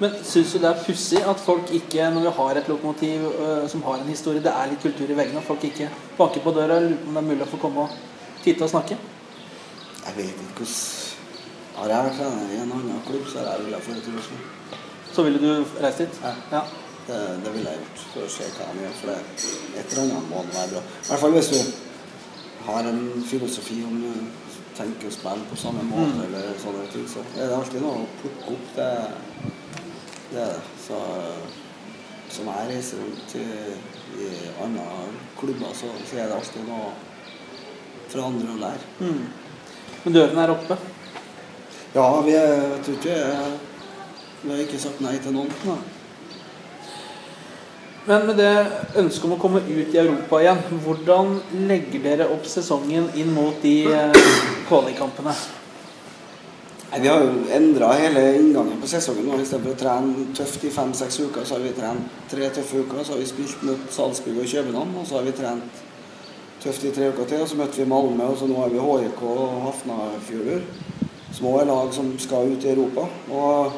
Men 0.00 0.12
syns 0.26 0.52
du 0.52 0.58
det 0.62 0.68
er 0.70 0.82
pussig 0.84 1.20
at 1.26 1.40
folk 1.42 1.70
ikke, 1.74 2.10
når 2.14 2.20
vi 2.26 2.32
har 2.36 2.58
et 2.60 2.68
lokomotiv 2.70 3.24
øh, 3.30 3.68
som 3.70 3.82
har 3.82 3.98
en 4.02 4.08
historie, 4.10 4.42
det 4.42 4.50
er 4.52 4.68
litt 4.70 4.82
kultur 4.82 5.10
i 5.10 5.16
veggene, 5.18 5.38
at 5.40 5.46
folk 5.46 5.64
ikke 5.66 5.88
banker 6.18 6.42
på 6.44 6.52
døra 6.54 6.76
og 6.78 6.82
lurer 6.86 6.98
på 7.02 7.08
om 7.08 7.14
det 7.14 7.22
er 7.22 7.28
mulig 7.30 7.46
å 7.46 7.50
få 7.50 7.60
komme 7.62 7.86
og 7.86 7.96
titte 8.44 8.66
og 8.66 8.70
snakke? 8.70 8.98
Jeg 10.06 10.16
vet 10.16 10.28
ikke 10.44 10.66
hvordan 10.66 10.76
Har 11.78 11.88
jeg 11.94 12.04
vært 12.08 12.16
trener 12.18 12.52
i 12.54 12.60
en 12.62 12.72
annen 12.74 13.02
klubb, 13.06 13.26
så 13.30 13.38
har 13.38 13.52
jeg 13.54 13.66
villet 13.66 13.88
dra 13.88 14.00
til 14.06 14.18
Oslo. 14.18 14.38
Så 15.18 15.22
ville 15.22 15.38
du 15.38 15.64
reist 15.82 15.98
dit? 15.98 16.20
Ja. 16.22 16.30
ja. 16.50 16.60
Det, 17.06 17.16
det 17.44 17.50
ville 17.50 17.70
jeg 17.72 17.80
gjort 17.80 18.02
for 18.12 18.22
å 18.22 18.28
se 18.30 18.44
hva 18.54 18.66
han 18.68 18.76
gjør. 18.78 18.92
For 19.00 19.10
det, 19.10 19.46
et 19.80 19.94
eller 19.96 20.02
annet 20.04 20.28
må 20.30 20.42
det 20.46 20.52
være 20.54 20.68
bra. 20.76 20.82
I 20.84 21.08
hvert 21.08 21.22
fall 21.24 21.32
hvis 21.34 21.48
du 21.50 22.68
har 22.68 22.86
en 22.86 23.00
filosofi 23.26 23.80
om 23.88 23.96
du 23.98 24.12
tenker 24.78 25.08
å 25.10 25.16
spille 25.16 25.48
på 25.50 25.58
samme 25.58 25.82
måte 25.88 26.22
eller 26.28 26.52
sånne 26.62 26.84
ting, 26.92 27.08
så 27.10 27.24
er 27.32 27.50
det 27.50 27.56
alltid 27.56 27.82
noe 27.82 28.04
å 28.04 28.06
plukke 28.20 28.54
opp. 28.54 28.68
Det, 28.76 28.86
det 30.28 30.44
er 30.44 30.52
det. 30.54 30.62
Så 30.84 31.00
som 32.36 32.50
jeg 32.54 32.70
reiser 32.70 33.02
rundt 33.02 33.34
i, 33.40 33.46
i 34.22 34.32
andre 34.62 34.84
klubber, 35.40 35.74
så, 35.80 35.90
så 36.06 36.20
er 36.20 36.30
det 36.30 36.36
alltid 36.38 36.68
noe 36.70 36.92
fra 38.12 38.28
andre 38.30 38.54
å 38.54 38.60
lære. 38.62 38.92
Mm. 39.02 39.24
Men 40.04 40.20
døren 40.20 40.44
er 40.44 40.54
oppe? 40.54 40.78
Ja, 41.96 42.06
vi 42.22 42.38
er, 42.38 42.54
jeg 42.76 42.86
tror 42.86 43.00
ikke 43.00 43.18
Vi 44.42 44.50
har 44.50 44.60
ikke 44.62 44.78
sagt 44.80 45.00
nei 45.02 45.16
til 45.22 45.34
noen. 45.34 45.50
Da. 45.64 45.76
Men 48.08 48.26
med 48.26 48.38
det 48.40 48.52
ønsket 48.96 49.24
om 49.28 49.34
å 49.34 49.40
komme 49.40 49.60
ut 49.66 49.92
i 49.92 49.98
Europa 50.00 50.38
igjen, 50.40 50.60
hvordan 50.84 51.34
legger 51.68 52.04
dere 52.06 52.28
opp 52.32 52.46
sesongen 52.48 53.10
inn 53.20 53.34
mot 53.36 53.58
de 53.60 53.82
eh, 53.92 54.28
kvalikkampene? 54.70 55.34
Nei, 56.88 57.00
Vi 57.04 57.10
har 57.10 57.20
jo 57.20 57.34
endra 57.52 57.90
hele 58.00 58.22
inngangen 58.38 58.78
på 58.80 58.88
sesongen. 58.88 59.26
nå. 59.28 59.36
Istedenfor 59.42 59.74
å 59.74 59.80
trene 59.82 60.24
tøft 60.38 60.64
i 60.64 60.70
fem-seks 60.72 61.20
uker, 61.26 61.44
så 61.44 61.58
har 61.58 61.66
vi 61.66 61.74
trent 61.76 62.22
tre 62.30 62.48
tøffe 62.48 62.80
uker. 62.80 63.02
Så 63.04 63.12
har 63.12 63.20
vi 63.20 63.28
spilt 63.28 63.66
mot 63.68 63.92
Salzburg 63.92 64.40
og 64.40 64.48
København, 64.54 64.96
og 65.02 65.04
så 65.06 65.18
har 65.18 65.28
vi 65.28 65.36
trent 65.36 65.82
tøft 66.62 66.86
i 66.88 66.94
tre 66.96 67.10
uker 67.12 67.28
til. 67.28 67.42
Og 67.44 67.50
så 67.50 67.60
møtte 67.60 67.82
vi 67.82 67.90
Malmö, 67.92 68.30
og 68.30 68.38
så 68.40 68.48
nå 68.48 68.56
har 68.62 68.72
vi 68.72 68.80
HIK 68.86 69.20
og 69.34 69.60
Hafnarfjordur. 69.66 70.64
Små 71.36 71.58
lag 71.68 71.92
som 71.92 72.08
skal 72.18 72.54
ut 72.54 72.64
i 72.64 72.72
Europa. 72.72 73.04
Og 73.28 73.76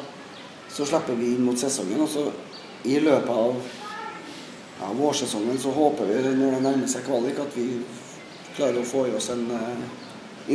så 0.71 0.85
slipper 0.87 1.17
vi 1.19 1.33
inn 1.35 1.45
mot 1.45 1.59
sesongen. 1.59 2.01
Og 2.01 2.09
så 2.09 2.27
i 2.87 2.99
løpet 2.99 3.29
av 3.29 3.55
ja, 4.81 4.91
vårsesongen 4.97 5.59
så 5.59 5.73
håper 5.75 6.09
vi 6.09 6.21
når 6.37 6.57
det 6.57 6.63
nærmer 6.65 6.89
seg 6.89 7.05
kvalik, 7.05 7.39
at 7.43 7.57
vi 7.57 7.67
klarer 8.55 8.81
å 8.81 8.87
få 8.87 9.05
i 9.07 9.15
oss 9.17 9.29
en 9.33 9.45
eh, 9.57 9.85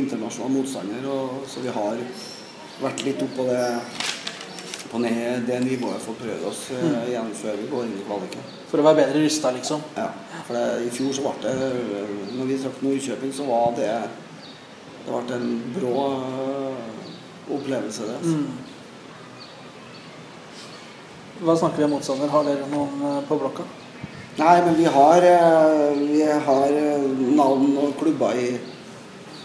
internasjonal 0.01 0.53
motstander. 0.57 1.07
Og, 1.13 1.45
så 1.51 1.63
vi 1.65 1.75
har 1.75 2.03
vært 2.83 3.07
litt 3.07 3.23
oppå 3.25 3.47
det 3.49 3.63
på 4.91 5.01
ned, 5.03 5.47
det 5.49 5.61
nivået 5.65 6.03
for 6.03 6.15
å 6.15 6.21
prøve 6.21 6.51
oss 6.51 6.69
eh, 6.75 7.09
igjen 7.11 7.33
før 7.37 7.59
vi 7.61 7.71
går 7.71 7.89
inn 7.89 7.97
i 8.01 8.07
kvaliken. 8.07 8.53
For 8.71 8.83
å 8.83 8.87
være 8.87 9.03
bedre 9.05 9.23
rusta, 9.25 9.53
liksom? 9.55 9.83
Ja, 9.97 10.11
for 10.47 10.59
det, 10.59 10.87
I 10.87 10.93
fjor 10.95 11.13
så 11.15 11.23
ble 11.23 11.53
det 11.55 11.69
Når 12.35 12.49
vi 12.49 12.57
trakk 12.61 12.81
Nordkjøping, 12.83 13.33
så 13.35 13.47
var 13.47 13.77
det 13.79 13.91
Det 15.07 15.13
ble 15.13 15.37
en 15.37 15.53
brå 15.77 15.93
øh, 16.11 16.81
opplevelse, 17.57 18.09
det. 18.09 18.17
altså. 18.19 18.41
Mm. 18.41 18.66
Hva 21.37 21.57
snakker 21.57 21.83
vi 21.83 21.85
om 21.85 21.91
motstander? 21.93 22.31
Har 22.33 22.47
dere 22.47 22.67
noen 22.71 23.03
eh, 23.05 23.19
på 23.29 23.37
blokka? 23.37 23.65
Nei, 24.39 24.55
men 24.65 24.77
vi 24.79 24.87
har, 24.89 25.25
eh, 25.29 25.99
vi 25.99 26.23
har 26.25 26.77
eh, 26.81 27.05
navn 27.37 27.75
og 27.83 27.97
klubber 28.01 28.39
i 28.41 28.55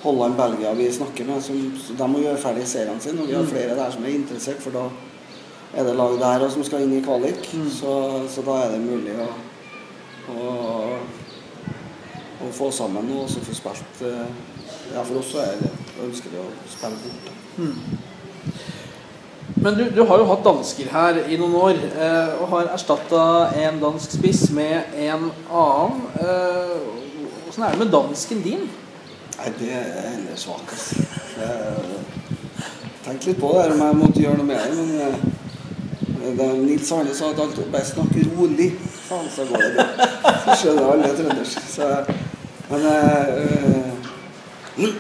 Holland, 0.01 0.37
Belgia 0.39 0.71
vi 0.73 0.87
snakker 0.91 1.27
med. 1.27 1.43
Som, 1.43 1.57
de 1.97 2.07
må 2.07 2.21
gjøre 2.23 2.39
ferdig 2.39 2.63
seriene 2.67 3.03
sine. 3.03 3.19
Og 3.19 3.27
vi 3.27 3.35
har 3.35 3.49
flere 3.49 3.75
der 3.75 3.91
som 3.91 4.05
er 4.07 4.15
interessert, 4.15 4.63
for 4.63 4.75
da 4.77 4.85
er 5.75 5.87
det 5.87 5.97
lag 5.99 6.15
der 6.21 6.47
som 6.53 6.63
skal 6.63 6.85
inn 6.85 6.95
i 6.95 7.03
kvalik. 7.03 7.49
Så, 7.75 7.95
så 8.31 8.45
da 8.47 8.61
er 8.61 8.77
det 8.77 8.83
mulig 8.85 9.17
å, 9.19 9.27
å, 10.31 10.53
å 12.47 12.53
få 12.55 12.71
sammen 12.71 13.11
og 13.11 13.25
også 13.25 13.43
få 13.49 13.57
spilt 13.57 14.05
Ja, 14.91 15.03
for 15.03 15.19
oss 15.19 15.35
så 15.35 15.43
er 15.43 15.59
det 15.59 15.75
ønskelig 16.07 16.39
å 16.39 16.47
spille 16.71 17.03
borte. 17.03 17.35
Men 19.61 19.75
du, 19.77 19.83
du 19.93 20.01
har 20.09 20.17
jo 20.17 20.25
hatt 20.25 20.43
dansker 20.45 20.87
her 20.89 21.17
i 21.29 21.37
noen 21.37 21.53
år, 21.59 21.77
eh, 21.93 22.31
og 22.41 22.47
har 22.55 22.71
erstatta 22.73 23.23
en 23.61 23.77
dansk 23.81 24.15
spiss 24.17 24.47
med 24.57 24.95
en 24.97 25.27
annen. 25.53 25.99
Eh, 26.17 27.49
Åssen 27.51 27.65
er 27.67 27.73
det 27.75 27.81
med 27.83 27.91
dansken 27.93 28.39
din? 28.45 28.61
Nei, 29.37 29.49
det 29.59 29.69
er 29.75 29.87
heller 30.07 30.37
svak. 30.39 30.71
Det- 31.35 31.99
Tenk 33.01 33.23
litt 33.25 33.39
på 33.41 33.49
det 33.57 33.71
om 33.73 33.79
jeg 33.81 33.95
måtte 33.97 34.21
gjøre 34.21 34.37
noe 34.37 34.45
med 34.45 34.59
det, 34.61 34.71
men 34.77 34.89
eh, 35.01 35.15
det, 36.37 36.47
Nils 36.61 36.91
Arne 36.93 37.13
sa 37.17 37.31
at 37.33 37.39
alt 37.41 37.57
bare 37.73 37.85
snakk 37.85 38.13
rolig, 38.37 38.67
faen, 39.07 39.25
så 39.33 39.45
går 39.49 39.57
det 39.65 39.71
bra. 39.75 39.85
Så 40.45 40.57
skjønner 40.61 40.91
alle 40.93 41.09
trøndersk. 41.17 41.59
Men 42.69 42.81
eh, 42.91 43.89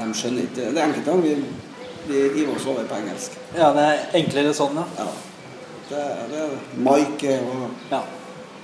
De 0.00 0.06
skjønner 0.16 0.46
ikke 0.48 0.70
Det 0.74 0.80
enkelte 0.82 1.12
vi 2.08 2.22
hiver 2.36 2.56
oss 2.56 2.66
over 2.66 2.86
på 2.88 2.96
engelsk. 3.00 3.36
Ja, 3.56 3.70
det 3.76 3.84
er 3.86 4.18
enklere 4.20 4.54
sånn, 4.56 4.78
ja. 4.80 4.86
Ja. 4.98 5.06
Det, 5.90 6.02
det 6.30 6.42
er. 6.46 6.58
Mike 6.86 7.38
jo 7.40 7.70
ja. 7.90 8.02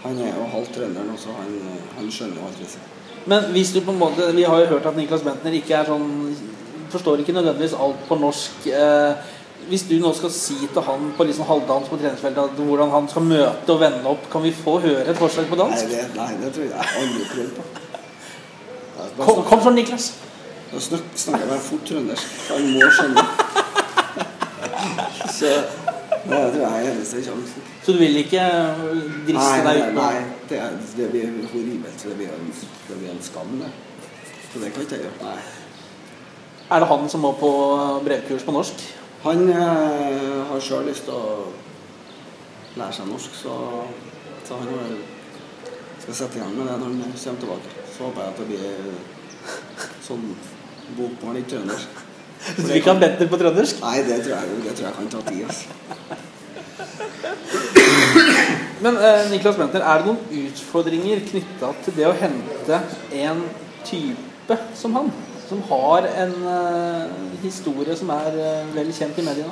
Han 0.05 0.19
er 0.23 0.37
jo 0.37 0.45
halvt 0.53 0.77
trønder, 0.77 1.09
også. 1.15 1.33
Han, 1.41 1.57
han 1.97 2.11
skjønner 2.15 2.39
jo 2.39 2.47
alt 2.47 2.61
sier. 2.63 2.93
Men 3.27 3.49
hvis 3.57 3.73
du 3.75 3.81
på 3.83 3.91
en 3.91 3.99
måte 3.99 4.29
Vi 4.37 4.45
har 4.47 4.61
jo 4.63 4.69
hørt 4.71 4.85
at 4.87 4.95
Niklas 4.95 5.25
Bentner 5.27 5.55
ikke 5.59 5.75
er 5.81 5.89
sånn 5.89 6.05
Forstår 6.93 7.19
ikke 7.19 7.35
nødvendigvis 7.35 7.75
alt 7.75 8.05
på 8.07 8.15
norsk. 8.23 8.69
Eh, 8.71 9.33
hvis 9.67 9.83
du 9.89 9.97
nå 9.99 10.13
skal 10.15 10.31
si 10.31 10.55
til 10.71 10.85
han 10.87 11.09
på 11.17 11.25
liksom 11.27 11.49
halvdans 11.49 11.89
på 11.91 11.99
treningsfeltet 11.99 12.61
hvordan 12.61 12.93
han 12.93 13.09
skal 13.11 13.25
møte 13.27 13.75
og 13.75 13.81
vende 13.81 14.07
opp, 14.07 14.29
kan 14.31 14.45
vi 14.45 14.53
få 14.55 14.77
høre 14.85 15.03
et 15.11 15.19
forslag 15.19 15.49
på 15.51 15.59
Nei, 15.59 15.65
dansk? 15.65 15.91
det, 15.91 16.05
nei, 16.15 16.29
det 16.45 16.53
tror 16.55 16.69
jeg 16.69 16.71
jeg 16.71 17.03
aldri 17.03 17.27
prøvd 17.33 17.51
på. 17.57 17.67
Kom, 19.27 19.43
kom 19.49 19.61
for 19.65 19.75
Niklas. 19.75 20.13
Da 20.73 20.79
snak- 20.83 21.15
snakker 21.17 21.47
jeg 21.55 21.61
fort 21.69 21.85
trøndersk. 21.89 22.27
Han 22.51 22.63
må 22.75 22.81
skjønne. 22.97 23.25
Så 25.39 25.47
det 26.27 26.39
tror 26.53 26.63
jeg 26.63 26.87
er 26.87 26.91
eneste 26.93 27.17
sjansen. 27.23 27.63
Så 27.85 27.89
du 27.95 27.99
vil 28.03 28.17
ikke 28.19 28.43
driste 29.29 29.37
Nei, 29.37 29.59
deg 29.63 29.77
nei, 29.79 29.87
ut 29.87 29.93
nei 30.01 30.17
det, 30.51 30.57
er, 30.59 30.71
det 30.99 31.07
blir 31.13 31.27
horribelt. 31.53 32.01
Det 32.03 32.17
blir 32.19 32.31
en, 32.35 32.47
det 32.89 32.97
blir 32.99 33.11
en 33.13 33.23
skam, 33.23 33.51
det. 33.61 33.71
Så 34.53 34.59
det 34.63 34.69
kan 34.75 34.83
ikke 34.87 34.97
jeg 34.99 35.05
gjøre. 35.07 35.21
Nei. 35.23 35.41
Er 36.75 36.79
det 36.83 36.89
han 36.91 37.09
som 37.13 37.21
må 37.23 37.31
på 37.39 37.51
brevkurs 38.07 38.43
på 38.47 38.53
norsk? 38.57 38.77
Han 39.23 39.41
eh, 39.51 40.41
har 40.51 40.61
sjøl 40.63 40.85
lyst 40.91 41.05
til 41.07 41.15
å 41.15 41.17
lære 42.77 42.93
seg 42.99 43.07
norsk, 43.09 43.31
så, 43.39 43.55
så 44.47 44.53
han 44.61 44.69
har, 44.75 44.89
skal 46.03 46.15
sette 46.25 46.37
i 46.39 46.41
gang 46.43 46.53
med 46.59 46.65
det 46.69 46.77
når 46.83 46.89
han 46.91 46.99
kommer 47.15 47.41
tilbake. 47.45 47.69
Så 47.95 47.99
håper 48.09 48.21
jeg 48.27 48.31
at 48.35 48.41
det 48.43 48.49
blir 48.51 48.75
sånn 50.07 50.27
bokmål 50.97 51.37
i 51.41 51.45
trøndersk. 51.51 51.89
Så 52.57 52.73
vi 52.73 52.81
kan 52.85 53.01
Bentner 53.01 53.29
på 53.31 53.39
trøndersk? 53.41 53.81
Nei, 53.83 53.99
det 54.07 54.21
tror 54.25 54.35
jeg, 54.37 54.45
det 54.65 54.75
tror 54.79 54.87
jeg 54.87 54.97
kan 54.99 55.09
ta 55.15 55.21
tid. 55.31 55.43
Altså. 55.45 55.67
Men 58.85 58.99
eh, 59.01 59.31
Niklas 59.33 59.57
Bentner, 59.57 59.83
er 59.83 60.03
det 60.03 60.07
noen 60.11 60.23
utfordringer 60.47 61.25
knytta 61.31 61.69
til 61.85 61.97
det 61.97 62.07
å 62.11 62.19
hente 62.21 62.83
en 63.23 63.41
type 63.87 64.59
som 64.77 64.99
han? 64.99 65.09
Som 65.47 65.63
har 65.71 66.07
en 66.11 66.35
eh, 66.53 67.17
historie 67.43 67.97
som 67.97 68.11
er 68.15 68.37
eh, 68.37 68.75
vel 68.77 68.93
kjent 68.95 69.19
i 69.23 69.27
media? 69.27 69.49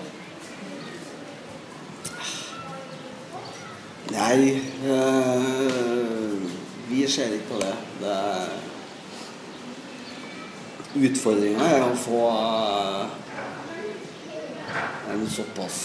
Nei, 4.14 4.60
øh, 4.86 6.50
vi 6.90 7.06
ser 7.10 7.32
ikke 7.32 7.54
på 7.54 7.60
det. 7.62 7.74
det 8.00 8.12
er 8.12 8.73
Utfordringa 10.94 11.66
er 11.74 11.82
å 11.82 11.94
få 11.98 12.20
øh, 12.30 13.06
en 15.10 15.24
såpass 15.30 15.78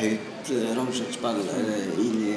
høyt 0.00 0.50
eh, 0.54 0.72
rangert 0.74 1.14
spiller 1.14 1.52
inn 2.02 2.18
i, 2.26 2.34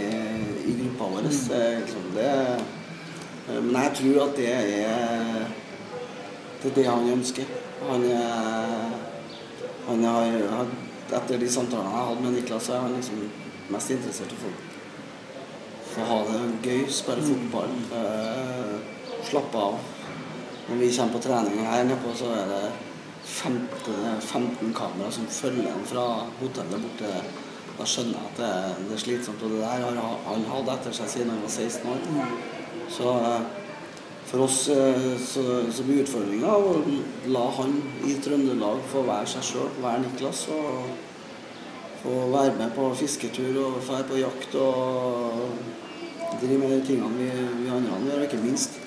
i 0.69 0.75
gruppa 0.83 1.09
vår. 1.15 1.29
Er 1.57 1.79
liksom 1.81 2.11
det 2.13 2.29
eh, 2.29 3.57
Men 3.57 3.79
jeg 3.81 3.95
tror 4.01 4.21
at 4.27 4.37
det 4.37 4.51
er 4.53 4.65
det 6.61 6.69
er 6.69 6.75
det 6.77 6.85
han 6.85 7.09
ønsker. 7.09 7.49
Han 7.89 8.05
han 9.87 10.03
har, 10.05 10.67
Etter 11.11 11.39
de 11.41 11.47
samtalene 11.51 11.89
jeg 11.91 12.07
hadde 12.07 12.23
med 12.23 12.35
Niklas, 12.37 12.67
så 12.67 12.75
er 12.77 12.85
han 12.85 12.93
liksom 12.95 13.23
mest 13.73 13.91
interessert 13.91 14.31
i 14.31 14.37
å 14.37 14.51
få, 15.91 16.05
ha 16.07 16.19
det 16.29 16.37
gøy, 16.63 16.85
spille 16.87 17.25
fotball, 17.25 17.73
eh, 17.97 18.77
slappe 19.27 19.63
av. 19.65 19.89
Når 20.71 20.79
vi 20.79 20.87
kommer 20.95 21.13
på 21.17 21.19
trening 21.25 21.65
her 21.67 21.83
nede 21.83 22.11
så 22.15 22.29
er 22.31 22.45
det 22.47 22.65
15, 23.27 24.19
15 24.21 24.73
kamera 24.73 25.11
som 25.11 25.25
følger 25.27 25.67
en 25.67 25.83
fra 25.85 26.05
hotellet 26.39 26.79
bort 26.85 27.01
til 27.01 27.39
Da 27.79 27.85
skjønner 27.87 28.19
jeg 28.19 28.29
at 28.29 28.37
det, 28.39 28.87
det 28.87 28.95
er 28.95 29.01
slitsomt. 29.01 29.43
Og 29.43 29.49
det 29.51 29.59
der 29.59 29.65
har 29.65 29.95
han- 29.95 30.23
han 30.27 30.43
hatt 30.51 30.69
etter 30.73 30.93
seg 30.93 31.09
siden 31.09 31.29
han 31.31 31.41
var 31.41 31.49
16 31.49 31.89
år. 31.89 31.99
Så 32.89 33.09
eh, 33.09 33.41
for 34.25 34.43
oss 34.45 34.57
eh, 34.69 35.17
så, 35.19 35.43
så 35.71 35.83
blir 35.83 36.03
utfordringa 36.03 36.51
å 36.51 36.75
la 37.35 37.45
han 37.57 37.73
i 38.05 38.17
Trøndelag 38.21 38.83
få 38.91 39.01
være 39.07 39.27
seg 39.33 39.43
sjøl, 39.43 39.71
være 39.81 40.03
Niklas. 40.03 40.43
Og 40.47 40.85
få 42.03 42.17
være 42.35 42.55
med 42.59 42.75
på 42.75 42.91
fisketur 42.95 43.57
og 43.65 43.81
dra 43.87 44.03
på 44.03 44.19
jakt 44.19 44.55
og 44.55 45.49
drive 46.41 46.57
med 46.59 46.69
de 46.75 46.81
tingene 46.85 47.17
vi, 47.17 47.31
vi 47.63 47.69
andre 47.71 48.11
gjør. 48.11 48.27
Ikke 48.27 48.43
minst 48.45 48.80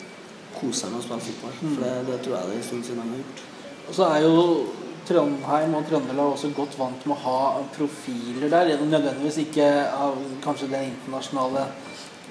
kose 0.65 0.81
seg 0.81 0.95
med 0.95 1.03
å 1.03 1.07
spille 1.07 1.29
fotball. 1.29 1.61
For 1.61 1.85
det, 1.85 1.93
det 2.09 2.19
tror 2.25 2.39
jeg 2.39 2.49
det 2.49 2.57
er 2.57 2.63
en 2.63 2.67
stund 2.71 2.89
siden 2.89 3.05
han 3.05 3.15
har 3.15 3.23
gjort. 3.23 3.45
Og 3.85 3.95
så 4.01 4.11
er 4.11 4.25
jo 4.25 4.35
Trondheim 5.05 5.75
og 5.77 5.89
Trøndelag 5.89 6.31
også 6.33 6.51
godt 6.57 6.79
vant 6.81 7.03
med 7.05 7.17
å 7.17 7.23
ha 7.27 7.65
profiler 7.75 8.49
der. 8.49 8.71
Gjennom 8.73 8.93
nødvendigvis 8.95 9.43
ikke 9.45 9.67
av 9.93 10.17
kanskje 10.45 10.71
det 10.73 10.87
internasjonale 10.89 11.67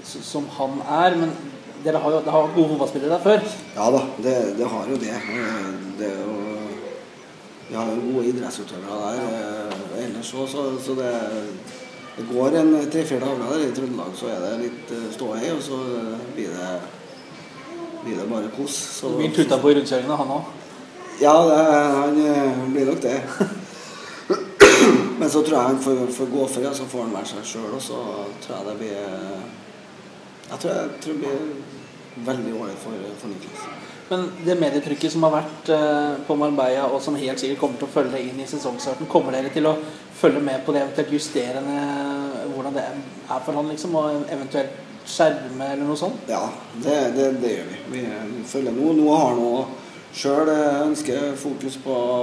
som 0.03 0.47
han 0.57 0.79
er, 0.81 1.17
men 1.19 1.35
dere 1.83 2.01
har 2.01 2.15
jo 2.15 2.23
dere 2.23 2.33
har 2.33 2.55
gode 2.55 2.71
fotballspillere 2.73 3.13
der 3.13 3.23
før. 3.23 3.45
Ja 3.75 3.91
da, 3.93 4.01
det, 4.25 4.35
det 4.57 4.71
har 4.73 4.89
jo 4.89 4.97
det. 5.03 5.13
Eh, 5.13 5.69
det 5.99 6.09
er 6.09 6.19
jo, 6.23 6.37
vi 7.69 7.77
har 7.77 7.91
jo 7.91 8.01
gode 8.07 8.25
idrettsutøvere 8.31 8.97
der 9.03 9.21
ja. 9.21 9.77
ellers 10.07 10.33
òg, 10.33 10.49
så, 10.49 10.65
så 10.83 10.97
det, 10.97 11.13
det 12.17 12.27
går 12.31 12.59
en 12.59 12.73
tre-fire 12.89 13.21
dager 13.21 13.45
der 13.45 13.67
i 13.67 13.71
Trøndelag, 13.77 14.17
så 14.17 14.33
er 14.33 14.43
det 14.47 14.53
litt 14.65 14.97
eh, 14.97 15.07
ståhei, 15.13 15.53
og 15.53 15.63
så 15.65 15.79
blir 16.33 16.57
det, 16.57 16.73
blir 18.03 18.19
det 18.19 18.27
bare 18.29 18.51
kos. 18.57 18.75
Så, 18.99 19.09
du 19.09 19.17
blir 19.21 19.35
tuta 19.35 19.59
på 19.61 19.71
i 19.71 19.77
rundkjøringene, 19.79 20.19
han 20.19 20.33
òg. 20.37 20.49
Ja, 21.21 21.35
det, 21.47 21.59
han 21.97 22.19
eh, 22.25 22.63
blir 22.73 22.89
nok 22.89 23.01
det. 23.03 23.21
Men 25.19 25.29
så 25.29 25.43
tror 25.43 25.57
jeg 25.57 25.67
han 25.67 25.83
får, 25.83 26.01
får 26.17 26.33
gå 26.33 26.47
fri, 26.55 26.65
og 26.69 26.75
så 26.75 26.89
får 26.89 27.05
han 27.05 27.15
være 27.19 27.31
seg 27.31 27.47
sjøl, 27.53 27.69
og 27.77 27.83
så 27.83 28.01
tror 28.43 28.57
jeg 28.57 28.67
det 28.69 28.77
blir 28.81 28.97
Jeg 30.49 30.59
tror, 30.59 30.71
jeg 30.71 30.89
tror 31.01 31.13
det 31.13 31.21
blir 31.23 32.25
veldig 32.27 32.53
ålreit 32.59 32.81
for, 32.83 33.09
for 33.21 33.31
Niklas. 33.31 33.65
Men 34.09 34.25
det 34.45 34.59
medietrykket 34.59 35.13
som 35.13 35.23
har 35.25 35.37
vært 35.37 35.69
eh, 35.73 36.15
på 36.27 36.35
Marbella, 36.37 36.89
og 36.91 37.01
som 37.01 37.15
helt 37.17 37.39
sikkert 37.41 37.61
kommer 37.61 37.79
til 37.79 37.87
å 37.87 37.93
følge 37.93 38.19
inn 38.21 38.41
i 38.43 38.49
sesongstarten, 38.49 39.09
kommer 39.09 39.33
dere 39.33 39.53
til 39.53 39.69
å 39.69 39.77
følge 40.19 40.43
med 40.43 40.61
på 40.65 40.75
det, 40.75 40.83
eventuelt 40.83 41.13
justerende 41.15 41.77
hvordan 42.53 42.75
det 42.75 42.83
er 42.83 43.45
for 43.45 43.57
han, 43.57 43.71
liksom, 43.71 43.95
og 43.97 44.27
eventuelt 44.31 44.92
skjerme 45.05 45.69
eller 45.73 45.87
noe 45.87 45.97
sånt? 45.99 46.27
Ja, 46.29 46.45
det, 46.75 46.97
det, 47.17 47.29
det 47.43 47.53
gjør 47.57 47.71
vi. 47.71 47.79
Vi, 47.93 48.03
følger 48.47 48.75
nå. 48.75 48.93
Nå 48.97 49.09
har 49.15 49.35
nå 49.37 49.49
sjøl 50.13 50.49
ønsker 50.53 51.33
fokus 51.39 51.79
på 51.81 51.93
å 51.93 52.17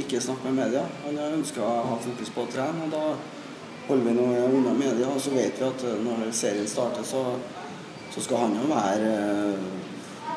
ikke 0.00 0.22
snakke 0.22 0.50
med 0.50 0.64
media. 0.64 0.84
Han 1.04 1.20
ønska 1.26 1.62
å 1.62 1.86
ha 1.90 1.98
fokus 2.02 2.32
på 2.34 2.44
å 2.44 2.50
trene, 2.50 2.86
og 2.86 2.94
da 2.94 3.04
holder 3.88 4.06
vi 4.08 4.16
noe 4.18 4.44
unna 4.48 4.74
media. 4.76 5.10
Og 5.12 5.20
så 5.20 5.34
vet 5.34 5.60
vi 5.60 5.68
at 5.68 5.86
eh, 5.86 5.98
når 6.04 6.28
serien 6.36 6.68
starter, 6.68 7.06
så, 7.06 7.24
så 8.14 8.24
skal 8.24 8.46
han 8.46 8.58
jo 8.58 8.68
være, 8.72 9.10
eh, 9.14 10.30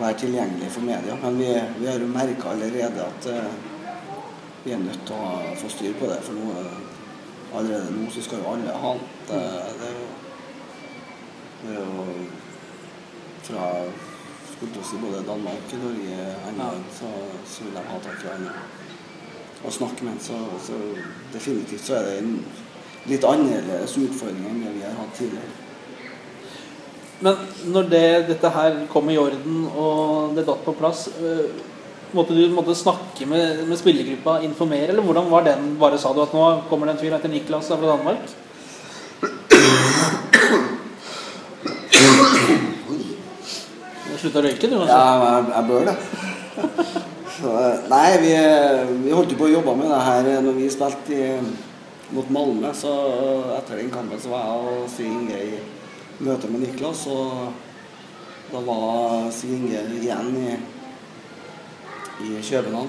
være 0.00 0.20
tilgjengelig 0.24 0.70
for 0.74 0.86
media. 0.86 1.16
Men 1.22 1.40
vi, 1.40 1.54
vi 1.80 1.90
har 1.90 2.02
jo 2.02 2.12
merka 2.12 2.52
allerede 2.54 3.08
at 3.08 3.30
eh, 3.32 3.56
vi 4.66 4.74
er 4.74 4.82
nødt 4.82 5.02
til 5.06 5.18
å 5.18 5.56
få 5.60 5.70
styr 5.70 5.98
på 5.98 6.08
det. 6.10 6.20
For 6.26 6.38
nå, 6.38 6.52
eh, 6.62 7.56
allerede 7.56 7.90
nå 7.94 8.06
så 8.14 8.22
skal 8.24 8.42
jo 8.42 8.54
alle 8.54 8.78
ha. 8.84 8.94
Det, 9.28 9.42
det 9.42 9.42
er 9.42 9.42
jo 9.42 9.74
det 9.76 9.90
er 9.90 9.98
jo 9.98 10.14
fra 13.46 13.66
skulle 14.56 14.72
til 14.72 14.80
å 14.80 14.88
si 14.88 14.98
både 15.00 15.26
Danmark, 15.26 15.74
Norge, 15.82 16.30
England, 16.48 16.84
så, 16.96 17.10
så 17.44 17.66
vil 17.66 17.76
de 17.76 17.84
ha 17.90 17.98
tak 18.04 18.24
i 18.24 18.30
han 18.32 18.48
og 19.66 19.72
snakke 19.72 20.06
med. 20.06 20.16
Så, 20.22 20.38
så 20.64 20.78
definitivt 21.34 21.84
så 21.84 21.98
er 21.98 22.08
det 22.08 22.16
en 22.22 22.32
litt 23.06 23.24
annerledes 23.26 23.96
utfordring 24.00 24.48
enn 24.48 24.64
det 24.64 24.74
vi 24.78 24.84
har 24.86 24.96
hatt 24.96 25.14
tidligere. 25.18 25.54
Men 27.24 27.38
når 27.72 27.88
det, 27.92 28.06
dette 28.28 28.48
her 28.52 28.82
kom 28.92 29.08
i 29.08 29.16
orden 29.20 29.62
og 29.72 30.34
det 30.36 30.44
datt 30.48 30.64
på 30.66 30.74
plass, 30.76 31.06
øh, 31.16 31.46
måtte 32.16 32.36
du 32.36 32.42
måtte 32.52 32.74
snakke 32.76 33.28
med, 33.28 33.62
med 33.68 33.80
spillergruppa, 33.80 34.40
informere, 34.44 34.90
eller 34.92 35.04
hvordan 35.04 35.30
var 35.32 35.46
den? 35.46 35.70
Bare 35.80 36.00
sa 36.00 36.12
du 36.12 36.20
at 36.24 36.34
nå 36.36 36.44
kommer 36.70 36.88
det 36.88 36.96
en 36.96 37.02
fyr 37.04 37.16
etter 37.16 37.32
Niklas 37.32 37.70
fra 37.72 37.80
Danmark? 37.80 38.28
Du 44.06 44.15
slutta 44.26 44.42
å 44.42 44.46
røyke, 44.46 44.68
du? 44.68 44.76
Ja, 44.76 44.82
Altså. 44.86 45.30
jeg, 45.30 45.52
jeg 45.54 45.64
bør 45.70 45.86
det. 45.90 45.96
Så, 47.36 47.52
nei, 47.92 48.16
vi, 48.22 48.34
vi 49.04 49.10
holdt 49.12 49.32
jo 49.34 49.36
på 49.36 49.44
å 49.44 49.52
jobbe 49.52 49.74
med 49.76 49.90
det 49.92 50.04
her 50.06 50.28
når 50.40 50.54
vi 50.56 50.68
spilte 50.72 51.16
mot 52.16 52.30
Malmö. 52.32 52.70
Så 52.74 52.92
etter 53.58 53.82
den 53.82 53.90
kampen 53.92 54.20
så 54.20 54.32
var 54.32 54.46
jeg 54.46 54.76
og 54.76 54.86
Stig 54.88 55.10
Inge 55.10 55.40
i 55.44 55.58
møte 56.24 56.48
med 56.48 56.62
Niklas, 56.64 57.02
og 57.12 57.52
da 58.52 58.62
var 58.64 59.28
Stig 59.36 59.52
Inge 59.58 59.82
igjen 59.98 60.30
i, 60.40 60.54
i 62.24 62.40
København 62.40 62.88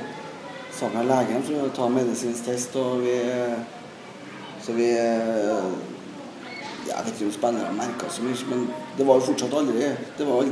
sammen 0.77 1.01
med 1.01 1.09
legen 1.09 1.43
for 1.43 1.65
å 1.65 1.73
ta 1.75 1.89
medisinsk 1.91 2.47
test, 2.47 2.75
og 2.79 3.03
vi 3.03 3.17
Så 4.61 4.73
vi 4.75 4.87
Jeg 6.87 7.03
vet 7.03 7.13
ikke 7.13 7.25
om 7.27 7.31
spillerne 7.35 7.75
merka 7.75 8.09
så 8.09 8.23
mye, 8.23 8.47
men 8.49 8.67
det 8.97 9.05
var 9.07 9.19
jo 9.19 9.27
fortsatt 9.29 9.53
aldri 9.53 9.89
Det 10.17 10.27
var 10.27 10.43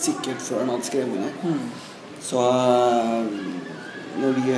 sikkert 0.00 0.42
før 0.44 0.62
han 0.64 0.72
hadde 0.74 0.88
skrevet 0.88 1.16
under. 1.16 1.58
Så 2.26 2.42
eh, 2.42 3.30
når 4.20 4.36
vi 4.40 4.52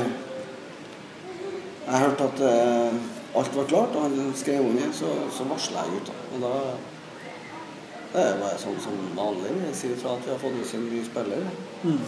Jeg 1.88 2.00
hørte 2.04 2.24
at 2.28 2.40
eh, 2.44 2.96
alt 3.38 3.56
var 3.56 3.68
klart, 3.70 3.96
og 3.96 4.02
han 4.02 4.32
skrev 4.36 4.60
under, 4.60 4.92
så, 4.92 5.08
så 5.32 5.44
varsla 5.48 5.86
jeg 5.86 5.98
gutta. 5.98 6.16
Og 6.34 6.42
da 6.44 6.54
det 8.08 8.22
er 8.24 8.38
bare 8.40 8.56
sånn 8.60 8.78
som 8.80 8.96
vanlig. 9.16 9.50
Vi 9.52 9.70
sier 9.76 9.96
fra 10.00 10.14
at 10.16 10.24
vi 10.24 10.32
har 10.32 10.38
fått 10.40 10.56
oss 10.62 10.74
en 10.78 10.86
ny 10.88 11.00
spiller. 11.04 11.42
Mm. 11.84 11.98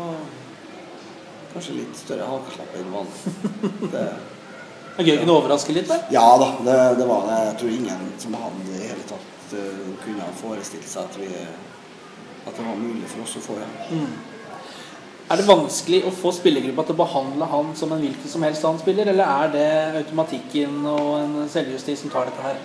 Og 0.00 0.14
kanskje 1.52 1.76
litt 1.76 1.98
større 1.98 2.26
hakeslepp 2.26 2.78
enn 2.80 2.94
vanlig. 2.94 3.34
Det, 3.94 4.06
Er 4.98 5.06
Jørgen 5.08 5.30
overraske 5.32 5.72
litt 5.72 5.86
der? 5.88 6.02
ja 6.12 6.24
da, 6.42 6.48
det, 6.66 6.74
det 6.98 7.04
var 7.08 7.22
det. 7.28 7.36
Jeg 7.46 7.54
tror 7.60 7.76
ingen 7.76 8.02
som 8.20 8.34
hadde 8.36 8.74
i 8.74 8.88
hele 8.90 9.06
tatt 9.08 9.54
eh, 9.56 9.86
kunne 10.02 10.26
forestilt 10.40 10.90
seg 10.90 11.06
at, 11.06 11.20
vi, 11.22 11.30
at 12.46 12.54
det 12.56 12.66
var 12.66 12.78
mulig 12.78 13.08
for 13.10 13.24
oss 13.24 13.38
å 13.38 13.44
få 13.44 13.58
igjen. 13.60 14.12
Er 15.32 15.40
det 15.40 15.46
vanskelig 15.48 16.02
å 16.04 16.10
få 16.12 16.32
spillergruppa 16.36 16.84
til 16.84 16.96
å 16.96 16.98
behandle 16.98 17.46
han 17.48 17.70
som 17.78 17.92
en 17.94 18.02
hvilken 18.02 18.28
som 18.28 18.42
helst 18.44 18.64
annen 18.68 18.82
spiller, 18.82 19.08
eller 19.08 19.30
er 19.46 19.52
det 19.54 19.68
automatikken 20.02 20.82
og 20.90 21.12
en 21.22 21.36
selvjustis 21.48 22.02
som 22.02 22.12
tar 22.12 22.28
dette 22.28 22.44
her? 22.44 22.58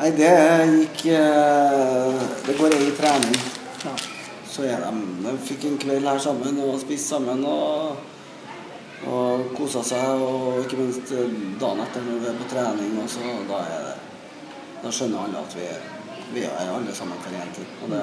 Nei, 0.00 0.08
det 0.16 0.30
gikk 0.72 1.04
eh, 1.12 2.22
Det 2.46 2.56
går 2.58 2.74
i 2.74 2.88
trening. 2.96 3.36
Ja. 3.84 3.92
Så 4.48 4.64
de, 4.66 4.94
de 5.24 5.36
fikk 5.46 5.68
en 5.68 5.78
kveld 5.84 6.08
her 6.08 6.18
sammen 6.20 6.58
og 6.64 6.80
spiste 6.80 7.14
sammen 7.14 7.44
og, 7.46 8.00
og 9.06 9.52
kosa 9.54 9.84
seg. 9.86 10.24
Og 10.26 10.64
ikke 10.64 10.80
minst 10.80 11.12
eh, 11.14 11.38
dagen 11.60 11.84
etter 11.84 12.08
når 12.08 12.18
vi 12.24 12.30
er 12.32 12.40
på 12.40 12.50
trening, 12.50 12.98
og 13.04 13.08
så 13.12 13.38
da 13.50 13.62
er 13.68 13.86
det 13.90 13.98
Da 14.82 14.90
skjønner 14.90 15.28
alle 15.28 15.38
at 15.38 15.52
vi, 15.54 15.66
vi 16.34 16.42
er 16.48 16.70
alle 16.74 16.90
sammen 16.96 17.20
for 17.22 17.38
én 17.38 17.54
ting. 17.54 17.68
Og 17.84 17.92
det, 17.94 18.02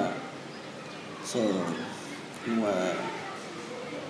så 1.30 1.46
nå 2.50 2.68
er 2.70 2.94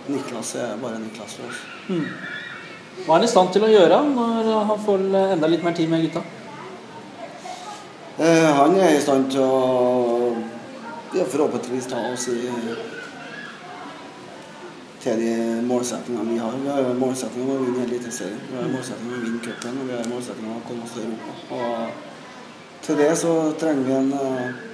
Niklas 0.09 0.55
er 0.55 0.77
bare 0.81 0.99
Niklas 1.01 1.35
for 1.37 1.49
oss. 1.49 1.63
Hva 3.05 3.15
er 3.15 3.17
han 3.17 3.25
i 3.27 3.31
stand 3.31 3.51
til 3.53 3.65
å 3.65 3.71
gjøre 3.71 3.97
når 4.07 4.51
han 4.69 4.85
får 4.85 5.03
enda 5.21 5.49
litt 5.51 5.65
mer 5.65 5.75
tid 5.77 5.91
med 5.91 6.05
gutta? 6.07 6.23
Eh, 8.19 8.47
han 8.55 8.75
er 8.75 8.95
i 8.95 9.01
stand 9.03 9.29
til 9.31 9.43
å 9.43 10.31
ja, 11.15 11.23
forhåpentligvis 11.23 11.89
ta 11.91 11.99
oss 12.11 12.27
i, 12.31 12.39
til 15.03 15.21
de 15.23 15.35
målsettingene 15.67 16.27
vi 16.33 16.39
har. 16.41 16.57
Vi 16.63 16.71
har 16.71 16.89
målsetting 16.99 17.45
om 17.45 17.53
å 17.55 17.59
vinne 17.63 17.85
Eliteserien. 17.87 18.41
Vi 18.49 18.59
har 18.59 18.71
målsetting 18.73 19.07
om 19.07 19.19
å 19.19 19.21
vinne 19.23 19.43
cupen, 19.45 19.79
og 19.83 19.91
vi 19.91 19.95
har 19.95 20.11
målsetting 20.11 20.49
om 20.49 20.57
å 20.57 20.65
komme 20.67 20.87
oss 20.87 20.97
til 20.97 21.07
Europa. 21.07 21.59
Og 21.59 22.83
til 22.87 22.99
det 22.99 23.11
så 23.21 23.37
trenger 23.61 23.87
vi 23.87 23.95
en 24.01 24.11
eh, 24.19 24.65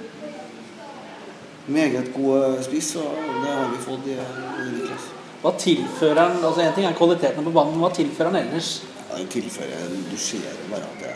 meget 1.66 2.14
god 2.14 2.62
spiss, 2.62 2.96
og 2.96 3.16
det 3.42 3.52
har 3.52 3.70
vi 3.72 3.82
fått 3.82 4.06
i, 4.06 4.16
i 4.16 4.68
Niklas. 4.72 5.06
Hva 5.42 5.52
tilfører 5.60 6.20
han 6.20 6.44
altså 6.44 6.60
En 6.64 6.74
ting 6.74 6.86
er 6.88 6.96
kvalitetene 6.96 7.44
på 7.44 7.54
banen, 7.54 7.80
hva 7.82 7.90
tilfører 7.94 8.32
han 8.32 8.40
ellers? 8.40 8.70
Ja, 9.10 9.18
Han 9.18 9.28
tilfører 9.30 9.92
Du 10.10 10.16
ser 10.16 10.40
bare 10.70 10.86
at 10.86 10.98
det 11.02 11.14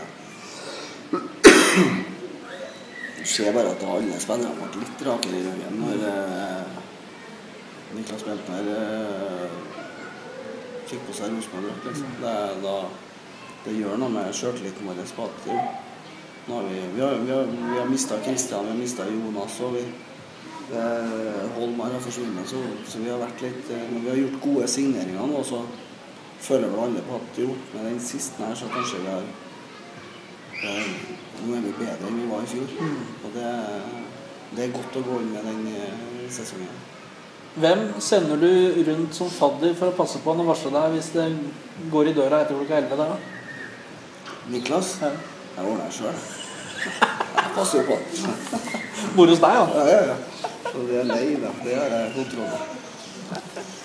Du 3.19 3.27
ser 3.27 3.53
bare 3.53 3.73
at 3.75 3.85
alle 3.95 4.21
spillerne 4.21 4.61
vært 4.61 4.79
litt 4.81 5.07
rakere 5.07 5.39
i 5.39 5.45
ryggen 5.45 5.81
når 5.81 6.05
eh, 6.11 6.79
Niklas 7.97 8.25
Bentner 8.27 8.71
eh, 8.75 9.51
fikk 10.91 11.03
på 11.07 11.15
seg 11.15 11.35
Rosenborg-drakt. 11.35 11.85
Liksom. 11.91 12.15
Det, 12.23 12.31
er 12.31 12.57
da, 12.65 12.77
det 13.67 13.77
gjør 13.77 14.01
noe 14.01 14.15
med 14.15 14.35
sjøltilliten 14.35 14.89
vår 14.89 15.03
på 15.17 15.27
at 15.29 15.51
har 16.51 16.63
vi, 16.63 16.81
vi 16.95 17.01
har, 17.03 17.15
vi 17.15 17.33
har, 17.33 17.45
vi 17.45 17.79
har 17.79 17.91
mista 17.91 18.19
Kristian, 18.25 18.65
vi 18.65 18.71
har 18.71 18.79
mista 18.79 19.05
Jonas. 19.07 19.61
og 19.61 19.75
vi 19.75 19.85
Holmar 21.57 21.93
har 21.93 22.01
forsvunnet, 22.01 22.49
så, 22.49 22.61
så 22.87 22.99
vi 23.03 23.11
har 23.11 23.19
vært 23.21 23.43
litt 23.43 23.71
eh, 23.75 23.87
Når 23.91 24.03
vi 24.05 24.11
har 24.11 24.19
gjort 24.21 24.43
gode 24.45 24.69
signeringer 24.71 25.27
nå, 25.31 25.41
så 25.47 25.63
føler 26.41 26.71
vel 26.71 26.85
alle 26.85 27.03
på 27.07 27.17
at 27.19 27.41
jo, 27.43 27.55
med 27.73 27.89
den 27.89 27.99
siste 28.05 28.45
her, 28.45 28.55
så 28.55 28.69
kanskje 28.73 29.01
vi 29.03 29.11
har 29.11 29.27
eh, 30.63 30.93
Nå 31.41 31.57
er 31.57 31.65
vi 31.65 31.75
bedre 31.79 32.09
enn 32.11 32.21
vi 32.21 32.29
var 32.29 32.45
i 32.45 32.51
fjor. 32.51 32.73
Og 33.25 33.35
det, 33.35 33.51
det 34.53 34.65
er 34.67 34.75
godt 34.77 34.99
å 35.01 35.05
gå 35.07 35.21
inn 35.25 35.35
med 35.35 35.47
den 35.49 35.67
eh, 35.73 36.25
sesongen. 36.33 36.79
Hvem 37.61 37.87
sender 37.99 38.39
du 38.39 38.83
rundt 38.87 39.17
som 39.17 39.31
fadder 39.33 39.73
for 39.79 39.91
å 39.91 39.97
passe 39.97 40.21
på 40.23 40.31
han 40.31 40.45
og 40.45 40.53
varsle 40.53 40.71
deg 40.75 40.93
hvis 40.95 41.11
det 41.17 41.27
går 41.91 42.13
i 42.13 42.15
døra 42.15 42.45
etter 42.45 42.61
klokka 42.61 42.79
11 42.79 43.01
der, 43.01 43.15
da? 43.17 44.37
Niklas? 44.53 44.93
Ja. 45.03 45.11
Jeg 45.57 45.67
ordner 45.67 45.89
det 45.89 45.97
sjøl. 45.97 46.21
Jeg 46.85 47.51
passer 47.57 47.83
jo 47.83 47.89
på. 47.91 47.99
Bor 49.17 49.33
hos 49.33 49.43
deg, 49.43 49.57
ja. 49.59 49.67
Ja, 49.75 49.89
ja, 49.91 50.05
ja. 50.13 50.50
Og 50.75 50.87
det 50.89 51.01
er 51.01 51.09
lei, 51.09 51.25
da. 51.43 51.51
Det 51.65 51.77
har 51.77 51.97
jeg 51.97 52.13
kontroll 52.17 52.51
på. 52.51 52.59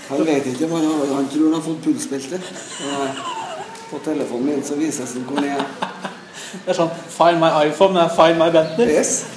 Han 0.10 0.26
vet 0.26 0.45
ikke, 0.45 0.67
men 0.67 0.84
han, 0.86 1.15
han 1.15 1.30
tror 1.34 1.48
han 1.48 1.54
har 1.58 1.63
fått 1.65 1.84
pulsbelte. 1.84 2.41
På 3.89 4.02
telefonen 4.06 4.45
min 4.45 4.65
så 4.65 4.76
vises 4.76 5.15
det 5.17 5.24
hvor 5.26 5.41
det 5.41 5.54
er. 5.56 5.65
Det 6.65 6.71
er 6.74 6.78
sånn 6.78 6.91
Find 7.12 7.41
my 7.41 7.50
iPhone, 7.67 8.06
find 8.15 8.39
my 8.41 8.52
Bentley. 8.54 8.93
Yes. 8.95 9.35